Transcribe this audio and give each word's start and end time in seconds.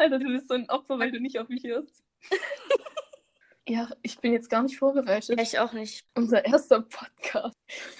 Alter, 0.00 0.18
du 0.18 0.28
bist 0.28 0.48
so 0.48 0.54
ein 0.54 0.70
Opfer, 0.70 0.98
weil 0.98 1.12
du 1.12 1.20
nicht 1.20 1.38
auf 1.38 1.50
mich 1.50 1.62
hörst. 1.64 2.02
ja, 3.68 3.90
ich 4.00 4.18
bin 4.18 4.32
jetzt 4.32 4.48
gar 4.48 4.62
nicht 4.62 4.78
vorbereitet. 4.78 5.36
Ja, 5.36 5.42
ich 5.42 5.58
auch 5.58 5.74
nicht. 5.74 6.06
Unser 6.14 6.42
erster 6.42 6.80
Podcast. 6.80 7.58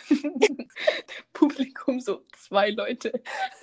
Publikum 1.35 2.01
so 2.01 2.25
zwei 2.35 2.71
Leute. 2.71 3.23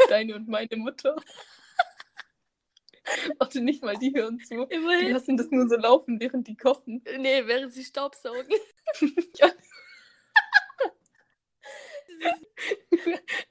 Deine 0.10 0.36
und 0.36 0.48
meine 0.48 0.76
Mutter. 0.76 1.16
Warte, 3.40 3.62
nicht 3.62 3.82
mal 3.82 3.98
die 3.98 4.14
hören 4.14 4.40
zu. 4.40 4.68
Die 4.68 4.76
Immerhin. 4.76 5.14
lassen 5.14 5.36
das 5.36 5.50
nur 5.50 5.68
so 5.68 5.76
laufen, 5.76 6.20
während 6.20 6.48
die 6.48 6.58
kochen. 6.58 7.04
Nee, 7.18 7.48
während 7.48 7.74
sie 7.74 7.86
Staubsaugen. 7.86 8.54
Ja. 9.38 9.52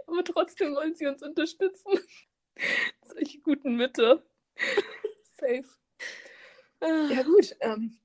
Aber 0.06 0.22
trotzdem 0.22 0.76
wollen 0.76 0.94
sie 0.94 1.06
uns 1.06 1.24
unterstützen. 1.24 1.98
Solche 3.02 3.40
guten 3.40 3.74
Mütter. 3.74 4.22
Safe. 5.38 5.64
Ja 6.80 7.22
gut, 7.22 7.56
ähm, 7.60 7.98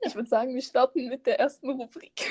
ich 0.00 0.14
würde 0.14 0.28
sagen, 0.28 0.54
wir 0.54 0.62
starten 0.62 1.08
mit 1.08 1.26
der 1.26 1.38
ersten 1.38 1.70
Rubrik. 1.70 2.28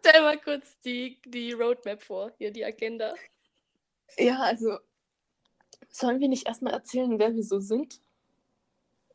Stell 0.00 0.22
mal 0.22 0.38
kurz 0.38 0.78
die, 0.80 1.20
die 1.24 1.52
Roadmap 1.52 2.02
vor, 2.02 2.32
hier 2.38 2.52
die 2.52 2.64
Agenda. 2.64 3.14
Ja, 4.16 4.40
also 4.40 4.78
sollen 5.88 6.20
wir 6.20 6.28
nicht 6.28 6.46
erstmal 6.46 6.72
erzählen, 6.72 7.18
wer 7.18 7.34
wir 7.34 7.42
so 7.42 7.58
sind? 7.60 8.00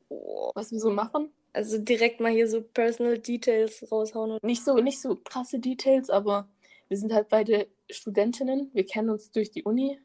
Was 0.09 0.71
wir 0.71 0.79
so 0.79 0.91
machen? 0.91 1.33
Also 1.53 1.77
direkt 1.77 2.19
mal 2.19 2.31
hier 2.31 2.47
so 2.47 2.61
Personal 2.61 3.19
Details 3.19 3.85
raushauen. 3.91 4.31
Und 4.31 4.43
Nicht 4.43 4.65
so, 4.65 4.75
nicht 4.77 5.01
so 5.01 5.15
krasse 5.15 5.59
Details, 5.59 6.09
aber 6.09 6.49
wir 6.89 6.97
sind 6.97 7.13
halt 7.13 7.29
beide 7.29 7.67
Studentinnen. 7.89 8.71
Wir 8.73 8.85
kennen 8.85 9.09
uns 9.09 9.31
durch 9.31 9.51
die 9.51 9.63
Uni. 9.63 9.99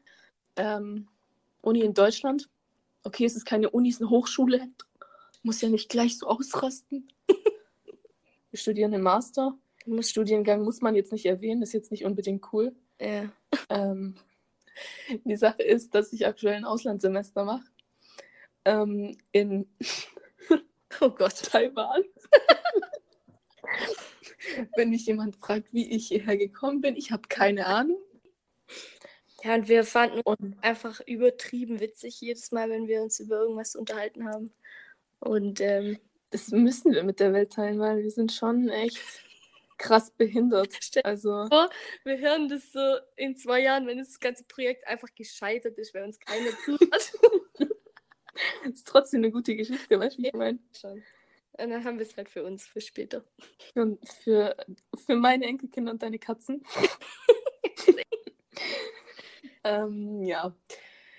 Ähm, 0.55 1.07
Uni 1.61 1.81
in 1.81 1.93
Deutschland. 1.93 2.49
Okay, 3.03 3.25
es 3.25 3.35
ist 3.35 3.45
keine 3.45 3.69
Uni, 3.69 3.89
es 3.89 3.95
ist 3.95 4.01
eine 4.01 4.09
Hochschule. 4.09 4.67
Muss 5.43 5.61
ja 5.61 5.69
nicht 5.69 5.89
gleich 5.89 6.17
so 6.17 6.27
ausrasten. 6.27 7.07
wir 8.51 8.59
studieren 8.59 8.93
im 8.93 9.01
Master. 9.01 9.57
muss, 9.85 10.09
Studiengang 10.09 10.63
muss 10.63 10.81
man 10.81 10.95
jetzt 10.95 11.11
nicht 11.11 11.25
erwähnen, 11.25 11.61
ist 11.61 11.73
jetzt 11.73 11.91
nicht 11.91 12.05
unbedingt 12.05 12.51
cool. 12.53 12.75
ja. 12.99 13.31
Ähm, 13.69 14.15
die 15.25 15.35
Sache 15.35 15.63
ist, 15.63 15.95
dass 15.95 16.13
ich 16.13 16.25
aktuell 16.25 16.55
ein 16.55 16.65
Auslandssemester 16.65 17.45
mache. 17.45 17.65
Ähm, 18.65 19.17
in 19.31 19.67
Oh 21.01 21.09
Gott. 21.09 21.35
Taiwan. 21.43 22.03
Wenn 24.75 24.89
mich 24.89 25.05
jemand 25.05 25.35
fragt, 25.37 25.73
wie 25.73 25.89
ich 25.89 26.07
hierher 26.07 26.37
gekommen 26.37 26.81
bin, 26.81 26.95
ich 26.95 27.11
habe 27.11 27.23
keine 27.29 27.67
Ahnung. 27.67 27.99
Ja, 29.43 29.55
und 29.55 29.67
wir 29.67 29.83
fanden 29.83 30.21
Und 30.21 30.57
einfach 30.61 30.99
übertrieben 31.05 31.79
witzig 31.79 32.19
jedes 32.21 32.51
Mal, 32.51 32.69
wenn 32.69 32.87
wir 32.87 33.01
uns 33.01 33.19
über 33.19 33.39
irgendwas 33.39 33.75
unterhalten 33.75 34.27
haben. 34.27 34.51
Und 35.19 35.61
ähm, 35.61 35.99
das 36.31 36.49
müssen 36.49 36.93
wir 36.93 37.03
mit 37.03 37.19
der 37.19 37.33
Welt 37.33 37.53
teilen, 37.53 37.79
weil 37.79 38.03
wir 38.03 38.11
sind 38.11 38.31
schon 38.31 38.69
echt 38.69 38.99
krass 39.77 40.11
behindert. 40.11 40.77
Also, 41.03 41.47
wir 42.03 42.17
hören 42.17 42.49
das 42.49 42.71
so 42.71 42.97
in 43.15 43.35
zwei 43.35 43.61
Jahren, 43.61 43.87
wenn 43.87 43.97
das 43.97 44.19
ganze 44.19 44.43
Projekt 44.43 44.85
einfach 44.87 45.13
gescheitert 45.15 45.77
ist, 45.77 45.93
weil 45.93 46.03
uns 46.03 46.19
keiner 46.19 46.51
zuhört. 46.65 47.13
ist 48.73 48.87
trotzdem 48.87 49.21
eine 49.21 49.31
gute 49.31 49.55
Geschichte, 49.55 49.99
weißt 49.99 50.17
du, 50.17 50.23
wie 50.23 50.27
ich 50.27 50.33
meine? 50.33 50.59
Schon. 50.79 51.03
Und 51.53 51.69
dann 51.71 51.83
haben 51.83 51.97
wir 51.97 52.05
es 52.05 52.15
halt 52.15 52.29
für 52.29 52.43
uns, 52.43 52.65
für 52.67 52.79
später. 52.79 53.23
Und 53.75 53.99
für, 54.07 54.55
für 55.05 55.15
meine 55.15 55.45
Enkelkinder 55.45 55.91
und 55.91 56.01
deine 56.01 56.19
Katzen. 56.19 56.63
Ähm, 59.63 60.23
ja. 60.23 60.55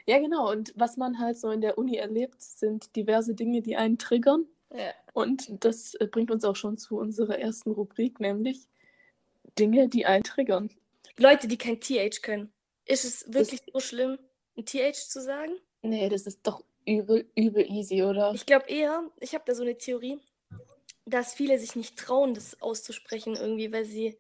Ja, 0.07 0.19
genau. 0.19 0.51
Und 0.51 0.73
was 0.77 0.97
man 0.97 1.19
halt 1.19 1.39
so 1.39 1.51
in 1.51 1.61
der 1.61 1.79
Uni 1.79 1.97
erlebt, 1.97 2.41
sind 2.41 2.95
diverse 2.97 3.35
Dinge, 3.35 3.63
die 3.63 3.77
einen 3.77 3.99
triggern. 3.99 4.47
Ja. 4.73 4.93
Und 5.13 5.65
das 5.65 5.95
äh, 5.95 6.07
bringt 6.07 6.31
uns 6.31 6.45
auch 6.45 6.57
schon 6.57 6.79
zu 6.79 6.99
unserer 6.99 7.39
ersten 7.39 7.71
Rubrik, 7.71 8.21
nämlich 8.21 8.67
Dinge, 9.59 9.89
die 9.89 10.07
einen 10.07 10.23
triggern. 10.23 10.71
Leute, 11.19 11.49
die 11.49 11.59
kein 11.59 11.81
TH 11.81 12.23
können. 12.23 12.53
Ist 12.87 13.05
es 13.05 13.33
wirklich 13.33 13.61
so 13.73 13.81
schlimm, 13.81 14.19
ein 14.57 14.65
TH 14.65 15.09
zu 15.09 15.21
sagen? 15.21 15.53
Nee, 15.83 16.09
das 16.09 16.27
ist 16.27 16.41
doch 16.47 16.65
übel, 16.87 17.31
übel 17.35 17.65
easy, 17.71 18.03
oder? 18.03 18.33
Ich 18.35 18.47
glaube 18.47 18.69
eher, 18.69 19.05
ich 19.21 19.35
habe 19.35 19.45
da 19.47 19.55
so 19.55 19.63
eine 19.63 19.77
Theorie, 19.77 20.19
dass 21.07 21.35
viele 21.35 21.59
sich 21.59 21.77
nicht 21.77 21.99
trauen, 21.99 22.35
das 22.35 22.61
auszusprechen 22.63 23.37
irgendwie, 23.37 23.73
weil 23.73 23.85
sie, 23.85 24.19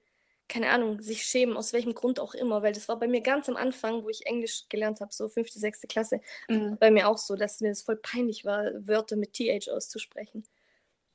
keine 0.50 0.68
Ahnung, 0.70 1.00
sich 1.00 1.22
schämen, 1.22 1.56
aus 1.56 1.72
welchem 1.72 1.94
Grund 1.94 2.20
auch 2.20 2.34
immer. 2.34 2.62
Weil 2.62 2.72
das 2.74 2.88
war 2.88 2.98
bei 2.98 3.08
mir 3.08 3.22
ganz 3.22 3.48
am 3.48 3.56
Anfang, 3.56 4.04
wo 4.04 4.10
ich 4.10 4.26
Englisch 4.26 4.64
gelernt 4.68 5.00
habe, 5.00 5.12
so 5.14 5.28
fünfte, 5.28 5.58
sechste 5.58 5.86
Klasse, 5.86 6.20
Mhm. 6.48 6.76
bei 6.78 6.90
mir 6.90 7.08
auch 7.08 7.16
so, 7.18 7.36
dass 7.36 7.60
mir 7.60 7.68
das 7.70 7.82
voll 7.82 7.96
peinlich 7.96 8.44
war, 8.44 8.64
Wörter 8.86 9.16
mit 9.16 9.32
TH 9.32 9.70
auszusprechen. 9.70 10.44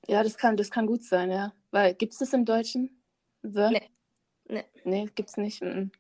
Ja, 0.08 0.24
das 0.24 0.38
kann, 0.38 0.58
das 0.58 0.72
kann 0.72 0.88
gut 0.88 1.04
sein, 1.04 1.30
ja. 1.32 1.54
Weil, 1.72 1.94
gibt 1.94 2.14
es 2.14 2.20
das 2.20 2.34
im 2.34 2.46
Deutschen? 2.46 3.02
The? 3.44 3.70
Nee. 3.72 3.90
Nee. 4.48 4.64
Nee, 4.84 5.10
gibt's 5.14 5.38
nicht. 5.38 5.62
mhm. 5.62 5.92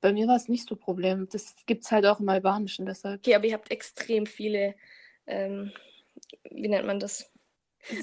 Bei 0.00 0.12
mir 0.12 0.26
war 0.26 0.36
es 0.36 0.48
nicht 0.48 0.68
so 0.68 0.74
ein 0.74 0.80
Problem. 0.80 1.28
Das 1.30 1.54
gibt's 1.64 1.90
halt 1.90 2.04
auch 2.04 2.20
im 2.20 2.28
Albanischen, 2.28 2.84
deshalb. 2.84 3.20
Okay, 3.20 3.34
aber 3.34 3.46
ihr 3.46 3.54
habt 3.54 3.70
extrem 3.70 4.26
viele, 4.26 4.74
ähm, 5.26 5.72
wie 6.50 6.68
nennt 6.68 6.86
man 6.86 7.00
das? 7.00 7.30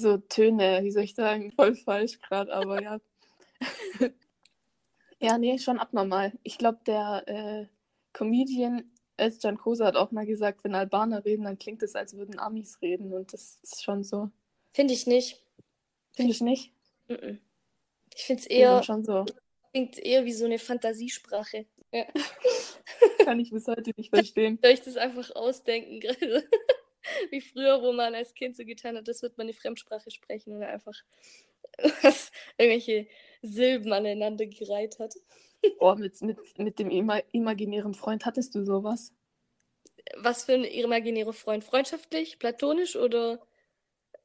So 0.00 0.16
Töne, 0.18 0.80
wie 0.82 0.90
soll 0.90 1.04
ich 1.04 1.14
sagen, 1.14 1.52
voll 1.52 1.74
falsch 1.76 2.18
gerade, 2.20 2.52
aber 2.52 2.82
ja. 2.82 3.00
Ja, 5.22 5.38
nee, 5.38 5.58
schon 5.58 5.78
abnormal. 5.78 6.32
Ich 6.42 6.58
glaube, 6.58 6.80
der 6.86 7.24
äh, 7.26 7.66
Comedian 8.12 8.90
Özcan 9.20 9.56
Kosa 9.56 9.86
hat 9.86 9.96
auch 9.96 10.10
mal 10.10 10.26
gesagt, 10.26 10.64
wenn 10.64 10.74
Albaner 10.74 11.24
reden, 11.24 11.44
dann 11.44 11.58
klingt 11.58 11.82
es, 11.82 11.94
als 11.94 12.16
würden 12.16 12.38
Amis 12.38 12.80
reden 12.82 13.12
und 13.12 13.32
das 13.32 13.58
ist 13.62 13.82
schon 13.82 14.02
so. 14.02 14.30
Finde 14.72 14.94
ich 14.94 15.06
nicht. 15.06 15.40
Finde 16.14 16.32
ich 16.32 16.40
nicht. 16.40 16.72
Ich 17.08 18.24
finde 18.24 18.42
es 18.42 18.46
Eher 18.46 18.70
eher, 18.70 18.82
schon 18.82 19.04
so. 19.04 19.24
klingt 19.70 19.98
eher 19.98 20.24
wie 20.24 20.32
so 20.32 20.44
eine 20.44 20.58
Fantasiesprache. 20.58 21.66
Ja. 21.92 22.06
Kann 23.24 23.40
ich 23.40 23.50
bis 23.50 23.66
heute 23.66 23.92
nicht 23.96 24.10
verstehen. 24.10 24.58
Soll 24.62 24.72
ich 24.72 24.82
das 24.82 24.96
einfach 24.96 25.30
ausdenken 25.34 26.00
gerade? 26.00 26.48
Wie 27.30 27.40
früher, 27.40 27.82
wo 27.82 27.92
man 27.92 28.14
als 28.14 28.32
Kind 28.34 28.56
so 28.56 28.64
getan 28.64 28.96
hat, 28.96 29.08
das 29.08 29.22
wird 29.22 29.36
man 29.36 29.46
eine 29.46 29.54
Fremdsprache 29.54 30.10
sprechen 30.10 30.56
oder 30.56 30.68
einfach 30.68 30.94
was, 32.02 32.30
irgendwelche 32.56 33.08
Silben 33.42 33.92
aneinander 33.92 34.46
gereiht 34.46 34.98
hat. 34.98 35.14
Oh, 35.78 35.94
mit, 35.98 36.20
mit, 36.22 36.38
mit 36.58 36.78
dem 36.78 36.90
ima 36.90 37.18
imaginären 37.32 37.94
Freund 37.94 38.24
hattest 38.24 38.54
du 38.54 38.64
sowas? 38.64 39.12
Was 40.16 40.44
für 40.44 40.54
ein 40.54 40.64
imaginärer 40.64 41.32
Freund? 41.32 41.64
Freundschaftlich, 41.64 42.38
platonisch 42.38 42.96
oder? 42.96 43.40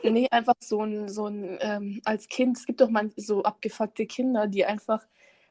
Nee, 0.03 0.27
einfach 0.29 0.53
so 0.59 0.83
ein, 0.83 1.09
so 1.09 1.25
ein 1.25 1.57
ähm, 1.61 2.01
als 2.05 2.27
Kind, 2.27 2.57
es 2.57 2.65
gibt 2.65 2.81
doch 2.81 2.89
mal 2.89 3.09
so 3.15 3.43
abgefuckte 3.43 4.05
Kinder, 4.05 4.47
die 4.47 4.65
einfach 4.65 5.07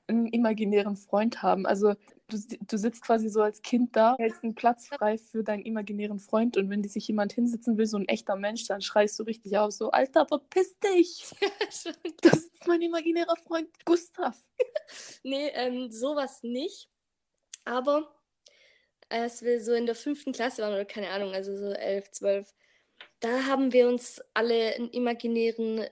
einen 0.08 0.26
imaginären 0.26 0.96
Freund 0.96 1.42
haben. 1.42 1.66
Also 1.66 1.94
du, 2.28 2.38
du 2.60 2.78
sitzt 2.78 3.02
quasi 3.02 3.28
so 3.28 3.42
als 3.42 3.62
Kind 3.62 3.96
da, 3.96 4.16
hältst 4.18 4.42
einen 4.42 4.54
Platz 4.54 4.88
frei 4.88 5.18
für 5.18 5.42
deinen 5.42 5.64
imaginären 5.64 6.18
Freund 6.18 6.56
und 6.56 6.70
wenn 6.70 6.82
die 6.82 6.88
sich 6.88 7.08
jemand 7.08 7.32
hinsetzen 7.32 7.76
will, 7.78 7.86
so 7.86 7.96
ein 7.96 8.08
echter 8.08 8.36
Mensch, 8.36 8.66
dann 8.66 8.80
schreist 8.80 9.18
du 9.18 9.24
richtig 9.24 9.58
auf, 9.58 9.72
so, 9.72 9.90
Alter, 9.90 10.26
verpiss 10.26 10.78
dich! 10.78 11.24
Das 12.22 12.38
ist 12.38 12.66
mein 12.66 12.82
imaginärer 12.82 13.36
Freund 13.36 13.68
Gustav. 13.84 14.36
nee, 15.22 15.48
ähm, 15.54 15.90
sowas 15.90 16.42
nicht. 16.42 16.88
Aber 17.64 18.16
als 19.08 19.42
wir 19.42 19.60
so 19.62 19.72
in 19.72 19.86
der 19.86 19.94
fünften 19.94 20.32
Klasse 20.32 20.62
waren, 20.62 20.74
oder 20.74 20.84
keine 20.84 21.10
Ahnung, 21.10 21.32
also 21.32 21.56
so 21.56 21.70
elf, 21.70 22.10
zwölf, 22.10 22.54
da 23.20 23.44
haben 23.44 23.72
wir 23.72 23.88
uns 23.88 24.22
alle 24.34 24.74
einen 24.74 24.90
imaginären, 24.90 25.86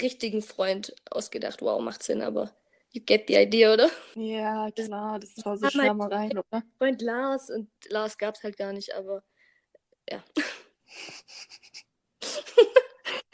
richtigen 0.00 0.42
Freund 0.42 0.94
ausgedacht. 1.10 1.62
Wow, 1.62 1.80
macht 1.80 2.02
Sinn, 2.02 2.22
aber 2.22 2.54
you 2.92 3.00
get 3.04 3.26
the 3.28 3.36
idea, 3.36 3.72
oder? 3.72 3.90
Ja, 4.14 4.70
klar, 4.70 5.18
das 5.18 5.44
war 5.44 5.56
so 5.56 5.68
Schwärmereien, 5.68 6.38
oder? 6.38 6.62
Freund 6.78 7.02
Lars 7.02 7.50
und 7.50 7.68
Lars 7.88 8.16
gab 8.18 8.36
es 8.36 8.42
halt 8.42 8.56
gar 8.56 8.72
nicht, 8.72 8.94
aber 8.94 9.22
ja. 10.08 10.22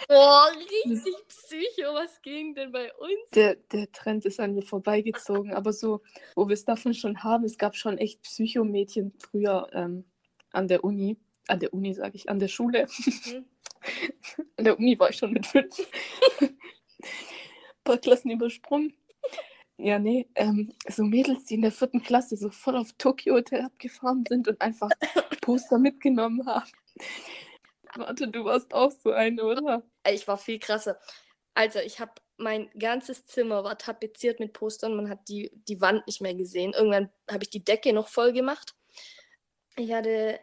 Boah, 0.08 0.50
richtig 0.56 1.14
Psycho, 1.28 1.92
was 1.92 2.22
ging 2.22 2.54
denn 2.54 2.72
bei 2.72 2.94
uns? 2.94 3.30
Der, 3.34 3.56
der 3.56 3.92
Trend 3.92 4.24
ist 4.24 4.40
an 4.40 4.54
mir 4.54 4.62
vorbeigezogen, 4.62 5.52
aber 5.52 5.74
so, 5.74 6.00
wo 6.34 6.48
wir 6.48 6.54
es 6.54 6.64
davon 6.64 6.94
schon 6.94 7.22
haben, 7.22 7.44
es 7.44 7.58
gab 7.58 7.76
schon 7.76 7.98
echt 7.98 8.22
Psychomädchen 8.22 9.12
früher 9.18 9.68
ähm, 9.72 10.06
an 10.52 10.66
der 10.66 10.82
Uni, 10.82 11.18
an 11.46 11.60
der 11.60 11.74
Uni 11.74 11.92
sage 11.92 12.16
ich, 12.16 12.30
an 12.30 12.38
der 12.38 12.48
Schule. 12.48 12.86
Mhm. 13.26 13.44
an 14.56 14.64
der 14.64 14.78
Uni 14.78 14.98
war 14.98 15.10
ich 15.10 15.16
schon 15.16 15.32
mit 15.32 15.46
fünf. 15.46 15.78
Ein 16.40 16.56
paar 17.84 17.98
Klassen 17.98 18.30
übersprungen. 18.30 18.94
Ja, 19.80 20.00
nee, 20.00 20.28
ähm, 20.34 20.72
so 20.88 21.04
Mädels, 21.04 21.44
die 21.44 21.54
in 21.54 21.62
der 21.62 21.70
vierten 21.70 22.02
Klasse 22.02 22.36
so 22.36 22.50
voll 22.50 22.76
auf 22.76 22.92
Tokyo 22.98 23.34
Hotel 23.34 23.62
abgefahren 23.62 24.24
sind 24.28 24.48
und 24.48 24.60
einfach 24.60 24.90
Poster 25.40 25.78
mitgenommen 25.78 26.44
haben. 26.46 26.70
Warte, 27.94 28.26
du 28.28 28.44
warst 28.44 28.74
auch 28.74 28.90
so 28.90 29.12
eine, 29.12 29.44
oder? 29.44 29.84
Ich 30.10 30.26
war 30.26 30.36
viel 30.36 30.58
krasser. 30.58 30.98
Also, 31.54 31.78
ich 31.78 32.00
habe 32.00 32.12
mein 32.38 32.70
ganzes 32.78 33.26
Zimmer 33.26 33.64
war 33.64 33.78
tapeziert 33.78 34.40
mit 34.40 34.52
Postern. 34.52 34.96
Man 34.96 35.08
hat 35.08 35.28
die, 35.28 35.50
die 35.68 35.80
Wand 35.80 36.06
nicht 36.06 36.20
mehr 36.20 36.34
gesehen. 36.34 36.72
Irgendwann 36.72 37.10
habe 37.30 37.44
ich 37.44 37.50
die 37.50 37.64
Decke 37.64 37.92
noch 37.92 38.08
voll 38.08 38.32
gemacht. 38.32 38.74
Ich 39.76 39.92
hatte 39.92 40.40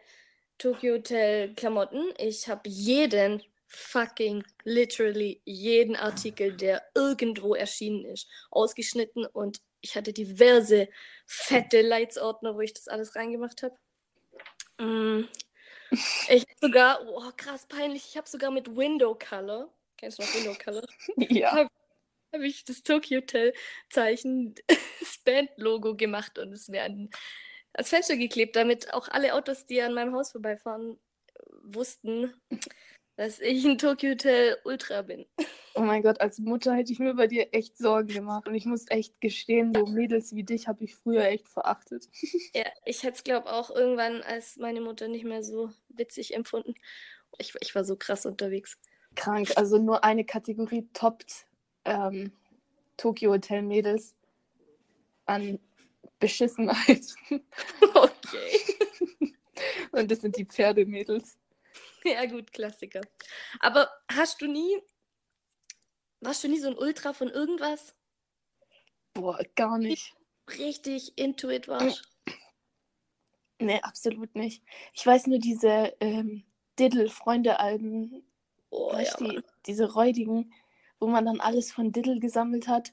Tokyo 0.58 0.94
Hotel 0.94 1.54
Klamotten. 1.54 2.04
Ich 2.18 2.48
habe 2.48 2.68
jeden 2.68 3.42
fucking 3.76 4.42
literally 4.64 5.40
jeden 5.44 5.96
Artikel, 5.96 6.56
der 6.56 6.82
irgendwo 6.94 7.54
erschienen 7.54 8.04
ist, 8.06 8.28
ausgeschnitten 8.50 9.26
und 9.26 9.60
ich 9.82 9.94
hatte 9.94 10.12
diverse 10.12 10.88
fette 11.26 11.82
Leitsordner, 11.82 12.54
wo 12.56 12.60
ich 12.60 12.72
das 12.72 12.88
alles 12.88 13.14
reingemacht 13.14 13.62
habe. 13.62 13.76
Mm. 14.78 15.28
Ich 16.28 16.42
habe 16.42 16.60
sogar, 16.60 17.06
oh 17.06 17.30
krass 17.36 17.64
peinlich, 17.68 18.06
ich 18.10 18.16
habe 18.16 18.28
sogar 18.28 18.50
mit 18.50 18.76
Window 18.76 19.14
Color, 19.14 19.72
kennst 19.96 20.18
du 20.18 20.24
noch 20.24 20.34
Window 20.34 20.54
Color? 20.62 20.84
Ja. 21.16 21.52
Habe 21.52 21.70
hab 22.32 22.40
ich 22.40 22.64
das 22.64 22.82
Tokyo 22.82 23.20
Hotel 23.20 23.54
Zeichen, 23.90 24.56
das 25.00 25.18
Band-Logo 25.24 25.94
gemacht 25.94 26.40
und 26.40 26.52
es 26.52 26.66
mir 26.66 26.82
an, 26.82 27.08
ans 27.72 27.88
Fenster 27.88 28.16
geklebt, 28.16 28.56
damit 28.56 28.92
auch 28.92 29.06
alle 29.08 29.34
Autos, 29.34 29.64
die 29.66 29.80
an 29.80 29.94
meinem 29.94 30.12
Haus 30.12 30.32
vorbeifahren, 30.32 30.98
wussten, 31.62 32.34
dass 33.16 33.40
ich 33.40 33.64
ein 33.64 33.78
Tokyo 33.78 34.10
Hotel 34.10 34.58
Ultra 34.64 35.02
bin. 35.02 35.26
Oh 35.74 35.80
mein 35.80 36.02
Gott, 36.02 36.20
als 36.20 36.38
Mutter 36.38 36.74
hätte 36.74 36.92
ich 36.92 36.98
mir 36.98 37.14
bei 37.14 37.26
dir 37.26 37.48
echt 37.52 37.76
Sorgen 37.76 38.08
gemacht. 38.08 38.46
Und 38.46 38.54
ich 38.54 38.66
muss 38.66 38.84
echt 38.88 39.20
gestehen, 39.20 39.74
so 39.74 39.86
Mädels 39.86 40.34
wie 40.34 40.44
dich 40.44 40.68
habe 40.68 40.84
ich 40.84 40.94
früher 40.94 41.24
echt 41.24 41.48
verachtet. 41.48 42.08
Ja, 42.54 42.64
ich 42.84 43.02
hätte 43.02 43.16
es, 43.16 43.24
glaube 43.24 43.52
auch 43.52 43.70
irgendwann 43.70 44.22
als 44.22 44.56
meine 44.56 44.80
Mutter 44.80 45.08
nicht 45.08 45.24
mehr 45.24 45.42
so 45.42 45.70
witzig 45.88 46.34
empfunden. 46.34 46.74
Ich, 47.38 47.54
ich 47.60 47.74
war 47.74 47.84
so 47.84 47.96
krass 47.96 48.24
unterwegs. 48.24 48.78
Krank. 49.14 49.52
Also 49.56 49.78
nur 49.78 50.04
eine 50.04 50.24
Kategorie 50.24 50.88
toppt 50.92 51.46
ähm, 51.84 52.32
Tokyo 52.96 53.32
Hotel 53.32 53.62
Mädels 53.62 54.14
an 55.26 55.58
Beschissenheit. 56.18 57.14
Okay. 57.94 59.32
Und 59.92 60.10
das 60.10 60.20
sind 60.20 60.36
die 60.36 60.44
Pferdemädels. 60.44 61.38
Ja, 62.14 62.24
gut, 62.26 62.52
Klassiker. 62.52 63.00
Aber 63.60 63.90
hast 64.08 64.40
du 64.40 64.46
nie, 64.46 64.80
warst 66.20 66.44
du 66.44 66.48
nie 66.48 66.60
so 66.60 66.68
ein 66.68 66.78
Ultra 66.78 67.12
von 67.12 67.28
irgendwas? 67.28 67.96
Boah, 69.12 69.40
gar 69.56 69.78
nicht. 69.78 70.14
Richtig 70.58 71.18
into 71.18 71.48
it 71.48 71.66
warst? 71.66 72.08
Nee, 73.58 73.80
absolut 73.82 74.34
nicht. 74.34 74.62
Ich 74.92 75.06
weiß 75.06 75.26
nur 75.26 75.38
diese 75.38 75.94
ähm, 76.00 76.44
Diddle-Freunde-Alben, 76.78 78.22
Oh, 78.70 78.92
ja, 78.92 79.14
die, 79.18 79.42
diese 79.66 79.92
räudigen, 79.92 80.52
wo 80.98 81.06
man 81.06 81.24
dann 81.24 81.40
alles 81.40 81.72
von 81.72 81.92
Diddle 81.92 82.18
gesammelt 82.18 82.68
hat. 82.68 82.92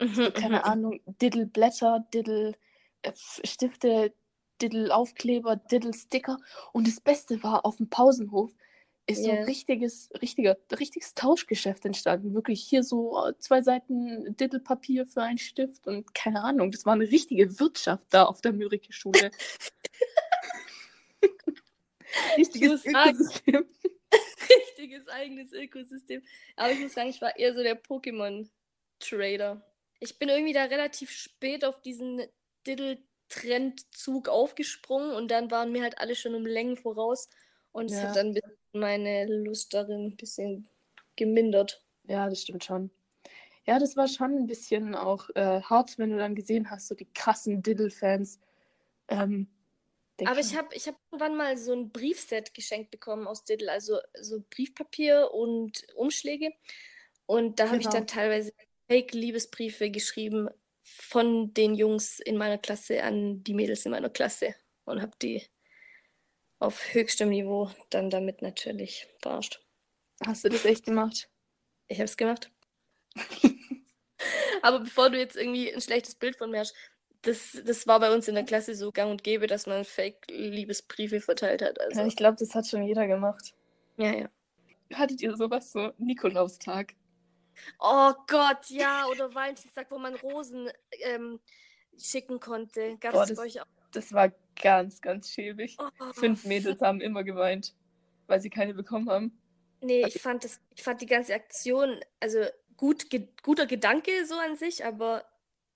Mhm, 0.00 0.32
Keine 0.32 0.58
mhm. 0.58 0.64
Ahnung, 0.64 1.00
Diddle-Blätter, 1.06 2.06
Diddle-Stifte, 2.14 4.14
Diddle-Aufkleber, 4.62 5.56
Diddle-Sticker. 5.56 6.38
Und 6.72 6.86
das 6.86 7.00
Beste 7.00 7.42
war, 7.42 7.66
auf 7.66 7.76
dem 7.76 7.88
Pausenhof 7.90 8.52
ist 9.06 9.24
so 9.24 9.30
Ja. 9.30 9.38
ein 9.38 9.44
richtiges, 9.44 10.10
richtiger, 10.22 10.56
richtiges 10.78 11.14
Tauschgeschäft 11.14 11.84
entstanden. 11.84 12.34
Wirklich 12.34 12.62
hier 12.62 12.84
so 12.84 13.26
äh, 13.26 13.36
zwei 13.38 13.60
Seiten 13.60 14.36
Diddle-Papier 14.36 15.06
für 15.06 15.22
einen 15.22 15.38
Stift 15.38 15.86
und 15.88 16.14
keine 16.14 16.42
Ahnung. 16.42 16.70
Das 16.70 16.86
war 16.86 16.92
eine 16.92 17.10
richtige 17.10 17.58
Wirtschaft 17.58 18.06
da 18.10 18.24
auf 18.24 18.40
der 18.40 18.52
Mürike-Schule. 18.52 19.30
Richtiges 22.36 22.84
Ökosystem. 22.84 23.66
Richtiges 24.68 25.08
eigenes 25.08 25.52
Ökosystem. 25.52 26.22
Aber 26.56 26.72
ich 26.72 26.80
muss 26.80 26.92
sagen, 26.94 27.08
ich 27.08 27.20
war 27.20 27.36
eher 27.36 27.54
so 27.54 27.62
der 27.62 27.82
Pokémon-Trader. 27.82 29.64
Ich 30.00 30.18
bin 30.18 30.28
irgendwie 30.28 30.52
da 30.52 30.64
relativ 30.64 31.10
spät 31.10 31.64
auf 31.64 31.80
diesen 31.80 32.22
Diddle-Trendzug 33.34 34.28
aufgesprungen 34.28 35.14
und 35.14 35.30
dann 35.30 35.50
waren 35.50 35.72
mir 35.72 35.82
halt 35.82 35.98
alle 35.98 36.14
schon 36.14 36.34
um 36.34 36.46
Längen 36.46 36.76
voraus. 36.76 37.28
Und 37.72 37.90
es 37.90 38.02
Ja. 38.02 38.08
hat 38.08 38.16
dann 38.16 38.38
meine 38.72 39.26
Lust 39.26 39.72
darin 39.74 40.06
ein 40.08 40.16
bisschen 40.16 40.68
gemindert. 41.16 41.84
Ja, 42.04 42.28
das 42.28 42.42
stimmt 42.42 42.64
schon. 42.64 42.90
Ja, 43.64 43.78
das 43.78 43.96
war 43.96 44.08
schon 44.08 44.36
ein 44.36 44.46
bisschen 44.46 44.94
auch 44.94 45.30
äh, 45.34 45.60
hart, 45.62 45.98
wenn 45.98 46.10
du 46.10 46.18
dann 46.18 46.34
gesehen 46.34 46.70
hast, 46.70 46.88
so 46.88 46.94
die 46.94 47.08
krassen 47.14 47.62
Diddle-Fans. 47.62 48.40
Ähm, 49.08 49.46
Aber 50.24 50.40
ich 50.40 50.56
habe 50.56 50.74
ich 50.74 50.88
hab 50.88 50.96
irgendwann 51.10 51.36
mal 51.36 51.56
so 51.56 51.72
ein 51.72 51.90
Briefset 51.90 52.54
geschenkt 52.54 52.90
bekommen 52.90 53.26
aus 53.26 53.44
Diddle, 53.44 53.70
also 53.70 53.98
so 54.20 54.42
Briefpapier 54.50 55.30
und 55.32 55.86
Umschläge. 55.94 56.52
Und 57.26 57.60
da 57.60 57.68
habe 57.68 57.78
ich 57.78 57.84
Genau. 57.84 57.92
dann 57.92 58.06
teilweise 58.06 58.52
Fake-Liebesbriefe 58.88 59.90
geschrieben 59.90 60.48
von 60.96 61.52
den 61.54 61.74
Jungs 61.74 62.20
in 62.20 62.36
meiner 62.36 62.58
Klasse 62.58 63.02
an 63.02 63.42
die 63.44 63.54
Mädels 63.54 63.84
in 63.84 63.92
meiner 63.92 64.10
Klasse 64.10 64.54
und 64.84 65.02
habe 65.02 65.12
die 65.20 65.46
auf 66.58 66.94
höchstem 66.94 67.30
Niveau 67.30 67.70
dann 67.90 68.10
damit 68.10 68.42
natürlich 68.42 69.08
verarscht. 69.20 69.60
Hast 70.24 70.44
du 70.44 70.48
das 70.48 70.64
echt 70.64 70.84
gemacht? 70.84 71.28
Ich 71.88 71.98
habe 71.98 72.04
es 72.04 72.16
gemacht. 72.16 72.50
Aber 74.62 74.80
bevor 74.80 75.10
du 75.10 75.18
jetzt 75.18 75.36
irgendwie 75.36 75.72
ein 75.74 75.80
schlechtes 75.80 76.14
Bild 76.14 76.36
von 76.36 76.50
mir 76.50 76.60
hast, 76.60 76.74
das, 77.22 77.60
das 77.64 77.86
war 77.86 78.00
bei 78.00 78.12
uns 78.14 78.28
in 78.28 78.34
der 78.34 78.44
Klasse 78.44 78.74
so 78.74 78.92
gang 78.92 79.10
und 79.10 79.24
gäbe, 79.24 79.46
dass 79.46 79.66
man 79.66 79.84
Fake-Liebesbriefe 79.84 81.20
verteilt 81.20 81.62
hat. 81.62 81.80
Also, 81.80 82.00
Ja, 82.00 82.06
ich 82.06 82.16
glaube, 82.16 82.36
das 82.38 82.54
hat 82.54 82.66
schon 82.66 82.82
jeder 82.82 83.06
gemacht. 83.06 83.54
ja, 83.96 84.14
ja. 84.14 84.28
Hattet 84.94 85.22
ihr 85.22 85.34
sowas 85.36 85.72
so 85.72 85.92
Nikolaustag? 85.98 86.94
Oh 87.78 88.12
Gott, 88.26 88.68
ja, 88.68 89.06
oder 89.06 89.34
Valentinstag, 89.34 89.90
wo 89.90 89.98
man 89.98 90.14
Rosen 90.16 90.70
ähm, 91.02 91.40
schicken 91.98 92.40
konnte. 92.40 92.96
Gab 92.98 93.14
es 93.14 93.34
bei 93.36 93.42
euch 93.42 93.60
auch? 93.60 93.66
Das 93.92 94.12
war 94.12 94.32
ganz, 94.60 95.00
ganz 95.00 95.30
schäbig. 95.30 95.76
Oh, 95.78 96.12
Fünf 96.14 96.44
Mädels 96.44 96.80
haben 96.80 97.00
immer 97.00 97.24
geweint, 97.24 97.74
weil 98.26 98.40
sie 98.40 98.50
keine 98.50 98.74
bekommen 98.74 99.10
haben. 99.10 99.38
Nee, 99.80 100.06
ich 100.06 100.20
fand 100.22 100.44
das, 100.44 100.60
ich 100.74 100.82
fand 100.82 101.00
die 101.00 101.06
ganze 101.06 101.34
Aktion, 101.34 102.00
also 102.20 102.44
gut, 102.76 103.10
ge 103.10 103.28
guter 103.42 103.66
Gedanke 103.66 104.24
so 104.26 104.36
an 104.36 104.56
sich, 104.56 104.84
aber 104.84 105.24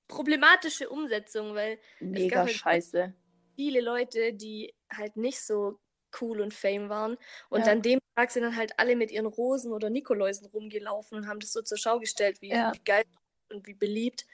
problematische 0.09 0.89
Umsetzung, 0.89 1.55
weil 1.55 1.79
Mega 2.01 2.41
halt- 2.41 2.53
scheiße. 2.53 3.15
viele 3.57 3.81
Leute, 3.81 4.33
die 4.33 4.75
halt 4.91 5.17
nicht 5.17 5.41
so 5.41 5.79
cool 6.21 6.41
und 6.41 6.55
fame 6.55 6.89
waren. 6.89 7.17
Und 7.49 7.67
Ja. 7.67 7.73
an 7.73 7.83
dem 7.83 7.99
Tag 8.17 8.31
sind 8.31 8.43
dann 8.43 8.57
halt 8.57 8.79
alle 8.79 8.97
mit 8.97 9.11
ihren 9.11 9.27
Rosen 9.27 9.73
oder 9.73 9.91
Nikoläusen 9.91 10.47
rumgelaufen 10.47 11.19
und 11.19 11.29
haben 11.29 11.41
das 11.41 11.53
so 11.53 11.63
zur 11.63 11.79
Schau 11.79 11.99
gestellt, 11.99 12.41
wie, 12.43 12.51
Ja. 12.51 12.73
wie 12.75 12.83
geil 12.85 13.05
und 13.51 13.67
wie 13.67 13.75
beliebt. 13.75 14.27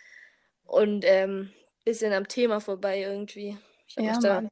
Und 0.65 1.05
ähm, 1.05 1.53
bisschen 1.85 2.13
am 2.13 2.29
Thema 2.29 2.61
vorbei 2.61 3.01
irgendwie. 3.01 3.59
Ich 3.89 3.97
habe 3.97 4.07
Ja, 4.07 4.13
mich 4.15 4.23
da 4.23 4.49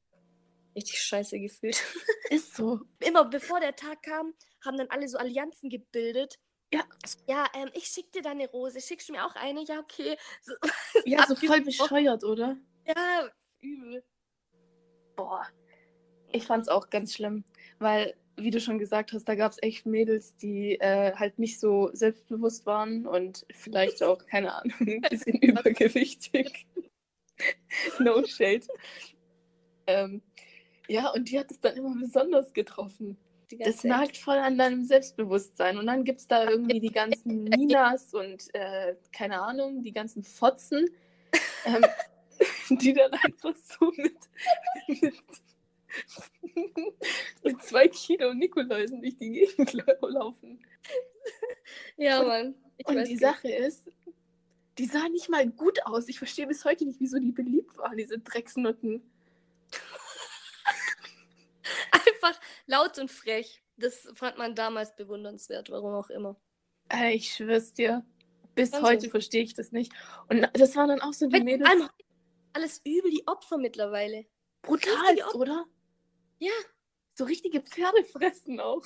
richtig 0.77 1.01
scheiße 1.03 1.39
gefühlt. 1.41 1.83
Ist 2.31 2.55
so. 2.57 2.81
Immer 3.01 3.25
bevor 3.25 3.61
der 3.61 3.75
Tag 3.77 4.03
kam, 4.03 4.35
haben 4.65 4.77
dann 4.79 4.89
alle 4.91 5.09
so 5.09 5.19
Allianzen 5.19 5.71
gebildet. 5.71 6.35
Ja. 6.73 6.85
Ja, 7.27 7.47
ähm, 7.55 7.71
ich 7.75 7.87
schick 7.87 8.13
dir 8.13 8.23
da 8.23 8.31
eine 8.31 8.49
Rose. 8.51 8.81
Schickst 8.81 9.09
du 9.09 9.13
mir 9.13 9.25
auch 9.25 9.35
eine? 9.35 9.65
Ja, 9.65 9.81
okay. 9.81 10.17
So, 10.43 10.55
Ja, 11.05 11.27
so 11.27 11.35
voll 11.35 11.61
bescheuert, 11.63 12.25
oder? 12.25 12.57
ja, 12.87 13.31
übel. 13.61 14.05
Boah. 15.17 15.47
Ich 16.33 16.47
fand's 16.47 16.69
auch 16.69 16.91
ganz 16.91 17.15
schlimm, 17.15 17.45
weil, 17.79 18.15
wie 18.37 18.51
du 18.51 18.61
schon 18.61 18.79
gesagt 18.79 19.13
hast, 19.13 19.25
da 19.25 19.35
gab's 19.35 19.59
echt 19.63 19.87
Mädels, 19.87 20.37
die 20.37 20.81
äh, 20.81 21.13
halt 21.15 21.39
nicht 21.39 21.61
so 21.61 21.91
selbstbewusst 21.93 22.67
waren 22.67 23.07
und 23.07 23.47
vielleicht 23.53 24.03
auch, 24.03 24.27
keine 24.27 24.55
Ahnung, 24.55 24.75
ein 24.81 25.01
bisschen 25.03 25.37
übergewichtig. 25.41 26.67
no 27.99 28.25
shade. 28.25 28.67
Ähm, 29.87 30.23
ja, 30.89 31.11
und 31.11 31.31
die 31.31 31.39
hat 31.39 31.51
es 31.51 31.61
dann 31.61 31.77
immer 31.77 31.95
besonders 31.99 32.53
getroffen. 32.53 33.17
Das 33.59 33.83
nagt 33.83 34.17
voll 34.17 34.37
an 34.37 34.57
deinem 34.57 34.85
Selbstbewusstsein. 34.85 35.77
Und 35.77 35.87
dann 35.87 36.05
gibt 36.05 36.21
es 36.21 36.29
da 36.29 36.49
irgendwie 36.49 36.81
die 36.81 36.93
ganzen 36.93 37.45
Ninas 37.45 38.15
und 38.15 38.55
äh, 38.55 38.95
keine 39.13 39.41
Ahnung, 39.41 39.83
die 39.83 39.93
ganzen 39.93 40.23
Fotzen, 40.23 40.89
ähm, 41.65 41.85
die 42.71 42.93
dann 42.93 43.13
einfach 43.13 43.55
so 43.57 43.93
mit, 43.97 44.17
mit, 44.87 45.15
mit 47.43 47.63
zwei 47.63 47.89
Kilo 47.89 48.35
Nikoläusen 48.35 49.01
durch 49.01 49.17
die 49.17 49.31
Gegend 49.31 49.73
laufen. 50.03 50.61
Ja, 51.97 52.23
Mann. 52.23 52.55
Ich 52.79 52.87
Und 52.87 52.97
die 53.05 53.13
nicht. 53.13 53.21
Sache 53.21 53.51
ist, 53.51 53.89
die 54.79 54.87
sahen 54.87 55.13
nicht 55.13 55.29
mal 55.29 55.47
gut 55.47 55.85
aus. 55.85 56.09
Ich 56.09 56.19
verstehe 56.19 56.47
bis 56.47 56.65
heute 56.65 56.87
nicht, 56.87 57.01
wieso 57.01 57.19
die 57.19 57.33
beliebt 57.33 57.77
waren, 57.77 57.97
diese 57.97 58.19
Drecksnutten. 58.19 59.03
Einfach 61.93 62.41
laut 62.67 62.99
und 62.99 63.11
frech. 63.11 63.63
Das 63.77 64.09
fand 64.15 64.39
man 64.39 64.55
damals 64.55 64.95
bewundernswert, 64.97 65.71
warum 65.71 65.95
auch 65.95 66.11
immer. 66.11 66.37
Ey, 66.89 67.15
ich 67.17 67.35
schwör's 67.35 67.73
dir. 67.73 68.05
Bis 68.55 68.73
Wahnsinn. 68.73 68.89
heute 68.89 69.11
verstehe 69.11 69.43
ich 69.43 69.55
das 69.55 69.73
nicht. 69.73 69.93
Und 70.29 70.49
das 70.55 70.77
waren 70.77 70.89
dann 70.89 71.01
auch 71.01 71.13
so 71.13 71.29
die 71.29 71.41
Mädels. 71.41 71.71
alles 72.53 72.81
übel 72.85 73.11
die 73.11 73.27
Opfer 73.27 73.59
mittlerweile. 73.59 74.27
Brutal, 74.63 75.17
oder? 75.35 75.67
Ja. 76.41 76.53
So 77.15 77.25
richtige 77.25 77.61
Pferdefressen 77.61 78.61
auch. 78.61 78.83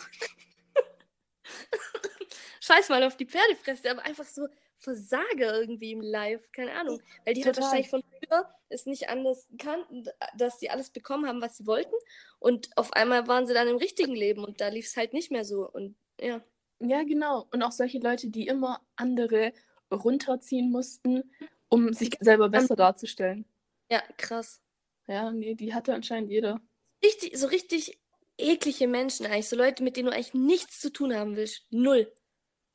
Scheiß 2.61 2.89
mal 2.89 3.03
auf 3.05 3.17
die 3.17 3.27
Pferdefresse, 3.27 3.91
aber 3.91 4.05
einfach 4.05 4.25
so 4.25 4.47
Versager 4.79 5.61
irgendwie 5.61 5.93
im 5.93 6.01
Live. 6.01 6.51
Keine 6.53 6.73
Ahnung. 6.73 7.01
Weil 7.25 7.35
die 7.35 7.45
halt 7.45 7.57
wahrscheinlich 7.57 7.89
von 7.89 8.03
früher 8.03 8.49
es 8.69 8.87
nicht 8.87 9.09
anders 9.09 9.49
kannten, 9.59 10.05
dass 10.37 10.59
sie 10.59 10.69
alles 10.69 10.91
bekommen 10.91 11.27
haben, 11.27 11.41
was 11.41 11.57
sie 11.57 11.67
wollten. 11.67 11.95
Und 12.39 12.77
auf 12.77 12.93
einmal 12.93 13.27
waren 13.29 13.47
sie 13.47 13.55
dann 13.55 13.69
im 13.69 13.77
richtigen 13.77 14.15
Leben 14.15 14.45
und 14.45 14.61
da 14.61 14.69
lief 14.69 14.87
es 14.87 14.97
halt 14.97 15.13
nicht 15.13 15.31
mehr 15.31 15.45
so. 15.45 15.69
Und 15.71 15.97
ja. 16.21 16.43
Ja, 16.81 17.03
genau. 17.05 17.47
Und 17.53 17.63
auch 17.63 17.73
solche 17.73 17.99
Leute, 17.99 18.29
die 18.29 18.47
immer 18.47 18.81
andere 18.97 19.53
runterziehen 19.93 20.71
mussten, 20.71 21.33
um 21.69 21.93
sich 21.93 22.17
selber 22.21 22.49
besser 22.49 22.77
darzustellen. 22.77 23.47
Ja, 23.91 24.03
krass. 24.17 24.61
Ja, 25.07 25.31
nee, 25.31 25.55
die 25.55 25.75
hatte 25.75 25.95
anscheinend 25.95 26.31
jeder. 26.31 26.61
Richtig, 27.05 27.37
so 27.37 27.47
richtig 27.49 27.99
eklige 28.39 28.89
Menschen 28.89 29.27
eigentlich. 29.27 29.49
So 29.49 29.57
Leute, 29.57 29.83
mit 29.83 29.97
denen 29.97 30.07
du 30.07 30.13
eigentlich 30.13 30.35
nichts 30.35 30.81
zu 30.81 30.93
tun 30.93 31.15
haben 31.15 31.37
willst. 31.37 31.67
Null. 31.71 32.11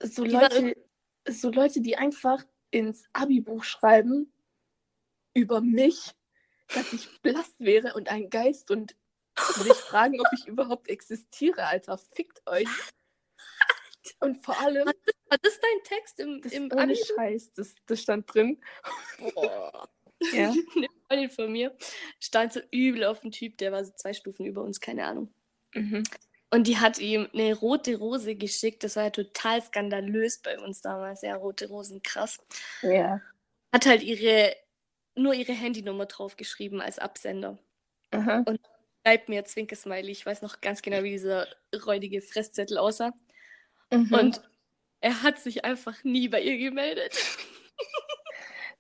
So 0.02 0.24
Die 0.24 0.30
Leute, 0.30 0.76
so 1.28 1.50
Leute, 1.50 1.82
die 1.82 1.98
einfach 1.98 2.46
ins 2.72 3.06
Abi-Buch 3.14 3.64
schreiben 3.64 4.32
über 5.34 5.62
mich, 5.62 6.12
dass 6.74 6.94
ich 6.94 7.22
blass 7.22 7.56
wäre 7.58 7.94
und 7.96 8.10
ein 8.10 8.30
Geist 8.30 8.72
und 8.72 8.96
sich 9.64 9.74
fragen, 9.74 10.20
ob 10.20 10.28
ich 10.34 10.48
überhaupt 10.48 10.90
existiere, 10.90 11.66
Alter. 11.66 11.98
Fickt 11.98 12.46
euch. 12.46 12.68
Und 14.20 14.44
vor 14.44 14.60
allem, 14.60 14.86
War 14.86 15.38
das 15.42 15.60
dein 15.60 15.84
Text 15.84 16.20
im, 16.20 16.42
das 16.42 16.52
im 16.52 16.72
Abi? 16.72 16.96
Scheiß, 16.96 17.54
das, 17.54 17.76
das 17.86 18.02
stand 18.02 18.34
drin. 18.34 18.62
Boah. 19.34 19.90
Ja. 20.34 20.54
Freundin 21.10 21.30
von 21.30 21.52
mir 21.52 21.76
stand 22.20 22.54
so 22.54 22.60
übel 22.72 23.04
auf 23.04 23.22
den 23.22 23.32
Typ, 23.32 23.58
der 23.58 23.72
war 23.72 23.84
so 23.84 23.92
zwei 23.96 24.14
Stufen 24.14 24.46
über 24.46 24.62
uns, 24.62 24.80
keine 24.80 25.06
Ahnung. 25.06 25.34
Mhm. 25.74 26.04
Und 26.52 26.68
die 26.68 26.78
hat 26.78 27.00
ihm 27.00 27.28
eine 27.34 27.54
rote 27.54 27.98
Rose 27.98 28.36
geschickt. 28.36 28.84
Das 28.84 28.96
war 28.96 29.04
ja 29.04 29.10
total 29.12 29.62
skandalös 29.62 30.40
bei 30.40 30.60
uns 30.60 30.82
damals. 30.82 31.22
Ja, 31.22 31.36
rote 31.36 31.68
Rosen, 31.68 32.02
krass. 32.02 32.40
Ja. 32.82 33.22
Hat 33.72 33.86
halt 33.86 34.02
ihre, 34.02 34.56
nur 35.16 35.34
ihre 35.34 35.54
Handynummer 35.54 36.08
draufgeschrieben 36.08 36.82
als 36.82 36.98
Absender. 36.98 37.60
Aha. 38.12 38.44
Schreibt 39.06 39.30
mir 39.30 39.46
Zwinke-Smiley. 39.46 40.12
Ich 40.12 40.26
weiß 40.26 40.42
noch 40.42 40.60
ganz 40.60 40.82
genau, 40.82 41.04
wie 41.04 41.12
dieser 41.12 41.48
räudige 41.86 42.22
Fresszettel 42.22 42.80
aussah. 42.80 43.14
Mhm. 43.92 44.12
Und 44.12 44.42
er 45.02 45.22
hat 45.22 45.40
sich 45.40 45.66
einfach 45.66 46.04
nie 46.04 46.30
bei 46.30 46.42
ihr 46.42 46.58
gemeldet. 46.58 47.16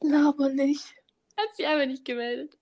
Laber 0.01 0.49
nicht. 0.49 0.98
Hat 1.39 1.55
sich 1.55 1.65
einfach 1.65 1.85
nicht 1.85 2.05
gemeldet. 2.05 2.57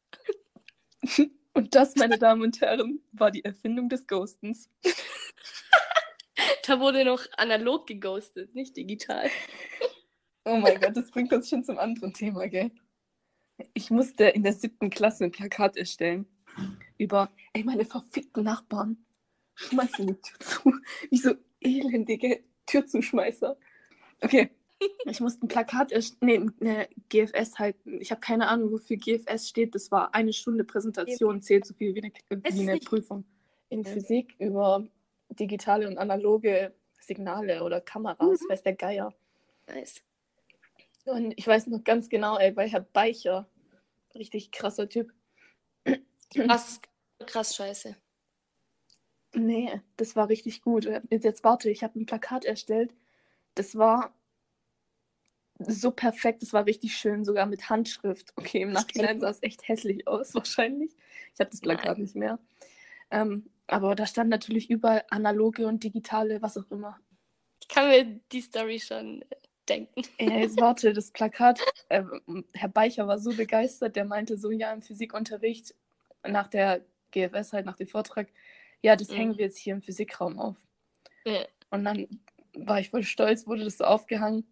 Und 1.53 1.73
das, 1.73 1.95
meine 1.95 2.19
Damen 2.19 2.43
und 2.43 2.61
Herren, 2.61 3.01
war 3.13 3.31
die 3.31 3.43
Erfindung 3.43 3.89
des 3.89 4.07
Ghostens. 4.07 4.69
Da 6.67 6.81
wurde 6.81 7.05
noch 7.05 7.25
analog 7.37 7.87
geghostet, 7.87 8.53
nicht 8.53 8.75
digital. 8.75 9.29
Oh 10.43 10.57
mein 10.57 10.79
Gott, 10.79 10.95
das 10.95 11.09
bringt 11.09 11.31
uns 11.31 11.49
schon 11.49 11.63
zum 11.63 11.79
anderen 11.79 12.13
Thema, 12.13 12.47
gell? 12.47 12.71
Ich 13.73 13.89
musste 13.89 14.25
in 14.25 14.43
der 14.43 14.51
siebten 14.51 14.89
Klasse 14.89 15.23
ein 15.23 15.31
Plakat 15.31 15.77
erstellen 15.77 16.27
über, 16.97 17.31
ey, 17.53 17.63
meine 17.63 17.85
verfickten 17.85 18.43
Nachbarn 18.43 19.05
schmeißen 19.55 20.07
die 20.07 20.21
Tür 20.21 20.39
zu. 20.39 20.73
Wie 21.09 21.17
so 21.17 21.35
elendige 21.61 22.43
Türzuschmeißer. 22.65 23.57
Okay, 24.21 24.51
ich 25.05 25.19
musste 25.19 25.45
ein 25.45 25.47
Plakat 25.47 25.91
erstellen, 25.91 26.53
nee, 26.59 26.69
eine 26.69 26.89
GFS 27.09 27.59
halten. 27.59 27.99
Ich 28.01 28.11
habe 28.11 28.21
keine 28.21 28.47
Ahnung, 28.47 28.71
wofür 28.71 28.97
GFS 28.97 29.49
steht. 29.49 29.75
Das 29.75 29.91
war 29.91 30.13
eine 30.13 30.33
Stunde 30.33 30.63
Präsentation, 30.63 31.41
zählt 31.41 31.65
so 31.65 31.73
viel 31.73 31.95
wie 31.95 32.03
eine, 32.03 32.11
wie 32.29 32.69
eine. 32.69 32.79
Prüfung. 32.79 33.25
In 33.69 33.83
Ja. 33.83 33.91
Physik 33.91 34.35
über 34.39 34.87
digitale 35.29 35.87
und 35.87 35.97
analoge 35.97 36.73
Signale 36.99 37.63
oder 37.63 37.81
Kameras, 37.81 38.41
weiß 38.47 38.63
der 38.63 38.75
Geier. 38.75 39.13
Nice. 39.67 40.01
Und 41.05 41.33
ich 41.37 41.47
weiß 41.47 41.67
noch 41.67 41.83
ganz 41.83 42.09
genau, 42.09 42.37
ey, 42.37 42.51
bei 42.51 42.67
Herr 42.67 42.81
Beicher, 42.81 43.49
richtig 44.15 44.51
krasser 44.51 44.89
Typ. 44.89 45.13
Krass, 46.33 46.81
krass 47.25 47.55
scheiße. 47.55 47.95
Nee, 49.33 49.81
das 49.97 50.15
war 50.15 50.29
richtig 50.29 50.61
gut. 50.61 50.85
Jetzt, 51.09 51.23
jetzt 51.23 51.43
warte, 51.43 51.69
ich 51.69 51.83
habe 51.83 51.99
ein 51.99 52.05
Plakat 52.05 52.45
erstellt. 52.45 52.93
Das 53.55 53.77
war 53.77 54.13
so 55.59 55.91
perfekt, 55.91 56.41
das 56.41 56.53
war 56.53 56.65
richtig 56.65 56.95
schön, 56.95 57.25
sogar 57.25 57.45
mit 57.45 57.69
Handschrift. 57.69 58.33
Okay, 58.35 58.61
im 58.61 58.71
Nachhinein 58.71 59.19
sah 59.19 59.29
es 59.29 59.41
echt 59.43 59.67
hässlich 59.67 60.07
aus, 60.07 60.33
wahrscheinlich. 60.35 60.91
Ich 61.33 61.39
habe 61.39 61.49
das 61.49 61.61
Plakat 61.61 61.97
nicht 61.97 62.15
mehr. 62.15 62.39
Ähm, 63.11 63.49
aber 63.67 63.95
da 63.95 64.05
stand 64.05 64.29
natürlich 64.29 64.69
überall 64.69 65.03
analoge 65.09 65.67
und 65.67 65.83
digitale, 65.83 66.41
was 66.41 66.57
auch 66.57 66.69
immer. 66.71 66.99
Ich 67.61 67.67
kann 67.67 67.89
mir 67.89 68.05
die 68.31 68.41
Story 68.41 68.79
schon 68.79 69.21
äh, 69.23 69.25
denken. 69.67 70.01
Ey, 70.17 70.41
jetzt 70.41 70.57
warte, 70.61 70.93
das 70.93 71.11
Plakat. 71.11 71.59
Äh, 71.89 72.03
Herr 72.53 72.69
Beicher 72.69 73.07
war 73.07 73.19
so 73.19 73.33
begeistert, 73.35 73.95
der 73.95 74.05
meinte 74.05 74.37
so, 74.37 74.51
ja, 74.51 74.71
im 74.71 74.81
Physikunterricht, 74.81 75.73
nach 76.25 76.47
der 76.47 76.81
GFS, 77.11 77.53
halt 77.53 77.65
nach 77.65 77.75
dem 77.77 77.87
Vortrag, 77.87 78.27
ja, 78.81 78.95
das 78.95 79.09
Mhm. 79.09 79.15
hängen 79.15 79.37
wir 79.37 79.45
jetzt 79.45 79.57
hier 79.57 79.73
im 79.73 79.81
Physikraum 79.81 80.39
auf. 80.39 80.55
Ja. 81.25 81.45
Und 81.71 81.83
dann 81.83 82.07
war 82.53 82.79
ich 82.79 82.89
voll 82.89 83.03
stolz, 83.03 83.47
wurde 83.47 83.63
das 83.63 83.77
so 83.77 83.85
aufgehangen. 83.85 84.45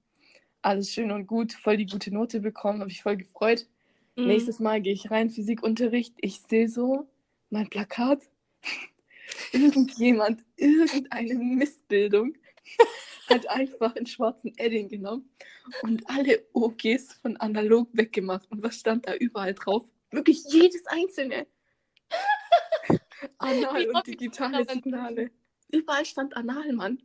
Alles 0.66 0.92
schön 0.92 1.12
und 1.12 1.28
gut, 1.28 1.54
voll 1.54 1.78
die 1.78 1.86
gute 1.86 2.12
Note 2.12 2.40
bekommen, 2.40 2.80
habe 2.80 2.90
ich 2.90 3.04
voll 3.04 3.18
gefreut. 3.18 3.68
Mhm. 4.16 4.26
Nächstes 4.26 4.60
Mal 4.60 4.82
gehe 4.82 4.94
ich 4.94 5.12
rein, 5.12 5.30
Physikunterricht, 5.30 6.16
ich 6.22 6.42
sehe 6.42 6.68
so 6.68 7.08
mein 7.52 7.70
Plakat. 7.70 8.24
Irgendjemand, 9.52 10.42
irgendeine 10.56 11.36
Missbildung 11.36 12.34
hat 13.30 13.48
einfach 13.48 13.96
einen 13.96 14.08
schwarzen 14.08 14.58
Edding 14.58 14.90
genommen 14.90 15.30
und 15.84 16.10
alle 16.10 16.44
OGs 16.54 17.14
von 17.22 17.38
analog 17.38 17.88
weggemacht. 17.94 18.50
Und 18.50 18.64
was 18.64 18.80
stand 18.80 19.08
da 19.08 19.14
überall 19.14 19.54
drauf? 19.54 19.86
Wirklich 20.10 20.46
jedes 20.48 20.88
einzelne. 20.88 21.46
Anal 23.38 23.92
und 23.92 24.08
digitale 24.08 24.66
Signale. 24.66 25.30
Überall 25.72 26.06
stand 26.06 26.36
Anal, 26.36 26.74
Mann. 26.74 27.04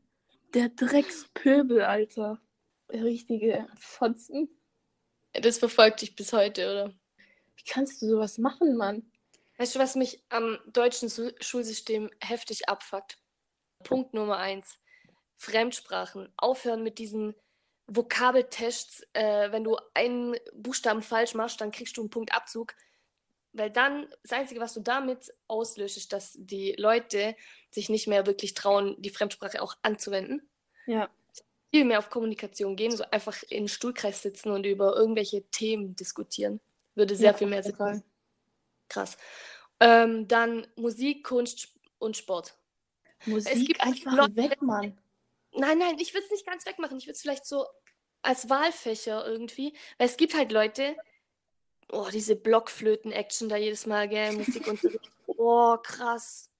Der 0.54 0.70
Dreckspöbel, 0.70 1.82
Alter. 1.82 2.40
Richtige 2.92 3.66
Fotzen. 3.78 4.48
Das 5.32 5.58
verfolgt 5.58 6.02
dich 6.02 6.16
bis 6.16 6.32
heute, 6.32 6.70
oder? 6.70 6.94
Wie 7.56 7.64
kannst 7.64 8.02
du 8.02 8.08
sowas 8.08 8.38
machen, 8.38 8.76
Mann? 8.76 9.10
Weißt 9.58 9.74
du, 9.74 9.78
was 9.78 9.94
mich 9.94 10.24
am 10.30 10.58
deutschen 10.72 11.10
Schulsystem 11.40 12.10
heftig 12.20 12.68
abfuckt? 12.68 13.18
Punkt 13.82 14.14
Nummer 14.14 14.38
eins. 14.38 14.78
Fremdsprachen. 15.36 16.32
Aufhören 16.36 16.82
mit 16.82 16.98
diesen 16.98 17.34
Vokabeltests. 17.86 19.06
Äh, 19.12 19.52
wenn 19.52 19.64
du 19.64 19.76
einen 19.94 20.36
Buchstaben 20.54 21.02
falsch 21.02 21.34
machst, 21.34 21.60
dann 21.60 21.72
kriegst 21.72 21.96
du 21.96 22.02
einen 22.02 22.10
Punkt 22.10 22.34
Abzug. 22.34 22.74
Weil 23.52 23.70
dann, 23.70 24.08
das 24.22 24.32
Einzige, 24.32 24.60
was 24.60 24.74
du 24.74 24.80
damit 24.80 25.32
auslöst, 25.48 25.96
ist, 25.96 26.12
dass 26.12 26.36
die 26.38 26.72
Leute 26.78 27.34
sich 27.70 27.88
nicht 27.88 28.06
mehr 28.06 28.26
wirklich 28.26 28.54
trauen, 28.54 28.96
die 28.98 29.10
Fremdsprache 29.10 29.60
auch 29.60 29.76
anzuwenden. 29.82 30.48
Ja. 30.86 31.10
Viel 31.72 31.84
mehr 31.84 31.98
auf 32.00 32.10
Kommunikation 32.10 32.74
gehen, 32.76 32.90
so 32.96 33.04
einfach 33.10 33.42
in 33.48 33.68
Stuhlkreis 33.68 34.22
sitzen 34.22 34.50
und 34.50 34.64
über 34.66 34.96
irgendwelche 34.96 35.42
Themen 35.50 35.94
diskutieren. 35.94 36.60
Würde 36.94 37.14
sehr 37.16 37.30
Ja, 37.32 37.36
viel 37.36 37.46
mehr 37.46 37.62
Sinn 37.62 37.76
machen. 37.78 38.00
Fall. 38.00 38.02
Krass. 38.88 39.16
Ähm, 39.78 40.26
dann 40.26 40.66
Musik, 40.76 41.24
Kunst 41.24 41.68
und 41.98 42.16
Sport. 42.16 42.56
Musik 43.26 43.80
einfach 43.80 44.12
Leute- 44.14 44.36
weg, 44.36 44.60
Mann. 44.62 44.98
Nein, 45.52 45.78
nein, 45.78 45.98
ich 45.98 46.12
würde 46.14 46.24
es 46.26 46.30
nicht 46.32 46.46
ganz 46.46 46.66
wegmachen. 46.66 46.98
Ich 46.98 47.04
würde 47.06 47.12
es 47.14 47.22
vielleicht 47.22 47.46
so 47.46 47.66
als 48.22 48.48
Wahlfächer 48.50 49.26
irgendwie. 49.26 49.72
Weil 49.98 50.08
es 50.08 50.16
gibt 50.16 50.34
halt 50.34 50.52
Leute, 50.52 50.96
oh, 51.92 52.08
diese 52.12 52.36
Blockflöten-Action 52.36 53.48
da 53.48 53.56
jedes 53.56 53.86
Mal, 53.86 54.08
gell, 54.08 54.32
Musikunterricht. 54.32 55.10
Oh, 55.42 55.76
krass. 55.82 56.50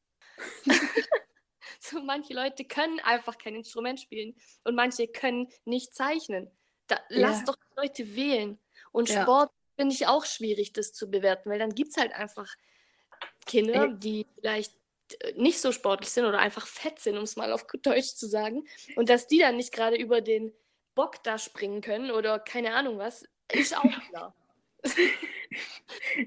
so 1.81 2.03
manche 2.03 2.35
Leute 2.35 2.65
können 2.65 3.00
einfach 3.00 3.39
kein 3.39 3.55
Instrument 3.55 4.00
spielen 4.00 4.35
und 4.65 4.75
manche 4.75 5.09
können 5.09 5.49
nicht 5.65 5.95
zeichnen. 5.95 6.50
Da, 6.87 6.99
Lass 7.09 7.41
Ja. 7.41 7.47
doch 7.47 7.57
die 7.57 7.81
Leute 7.81 8.17
wählen. 8.17 8.59
Und 8.93 9.09
Ja. 9.09 9.23
Sport 9.23 9.50
finde 9.77 9.95
ich 9.95 10.07
auch 10.07 10.25
schwierig, 10.25 10.73
das 10.73 10.93
zu 10.93 11.11
bewerten, 11.11 11.50
weil 11.50 11.59
dann 11.59 11.75
gibt 11.75 11.91
es 11.91 11.97
halt 11.97 12.12
einfach 12.12 12.49
Kinder, 13.47 13.85
Ey. 13.85 13.95
die 13.99 14.27
vielleicht 14.35 14.75
äh, 15.21 15.33
nicht 15.37 15.61
so 15.61 15.73
sportlich 15.73 16.11
sind 16.11 16.25
oder 16.25 16.39
einfach 16.39 16.67
fett 16.67 16.99
sind, 16.99 17.17
um 17.17 17.25
es 17.25 17.37
mal 17.37 17.53
auf 17.53 17.67
gut 17.67 17.87
Deutsch 17.87 18.15
zu 18.15 18.27
sagen. 18.27 18.67
Und 18.97 19.09
dass 19.09 19.27
die 19.27 19.39
dann 19.39 19.57
nicht 19.57 19.73
gerade 19.73 19.97
über 19.97 20.21
den 20.21 20.53
Bock 20.95 21.23
da 21.23 21.39
springen 21.39 21.81
können 21.81 22.11
oder 22.11 22.39
keine 22.39 22.75
Ahnung 22.75 22.99
was, 22.99 23.25
ist 23.53 23.77
auch 23.77 23.83
klar. 24.09 24.35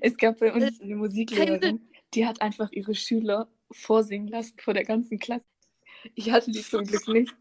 Es 0.01 0.17
gab 0.17 0.39
bei 0.39 0.51
uns 0.51 0.79
eine 0.81 0.95
Musiklehrerin, 0.95 1.87
die 2.13 2.25
hat 2.25 2.41
einfach 2.41 2.71
ihre 2.71 2.95
Schüler 2.95 3.49
vorsingen 3.71 4.27
lassen 4.27 4.57
vor 4.59 4.73
der 4.73 4.85
ganzen 4.85 5.19
Klasse. 5.19 5.45
Ich 6.15 6.31
hatte 6.31 6.51
die 6.51 6.61
zum 6.61 6.85
Glück 6.85 7.07
nicht. 7.07 7.35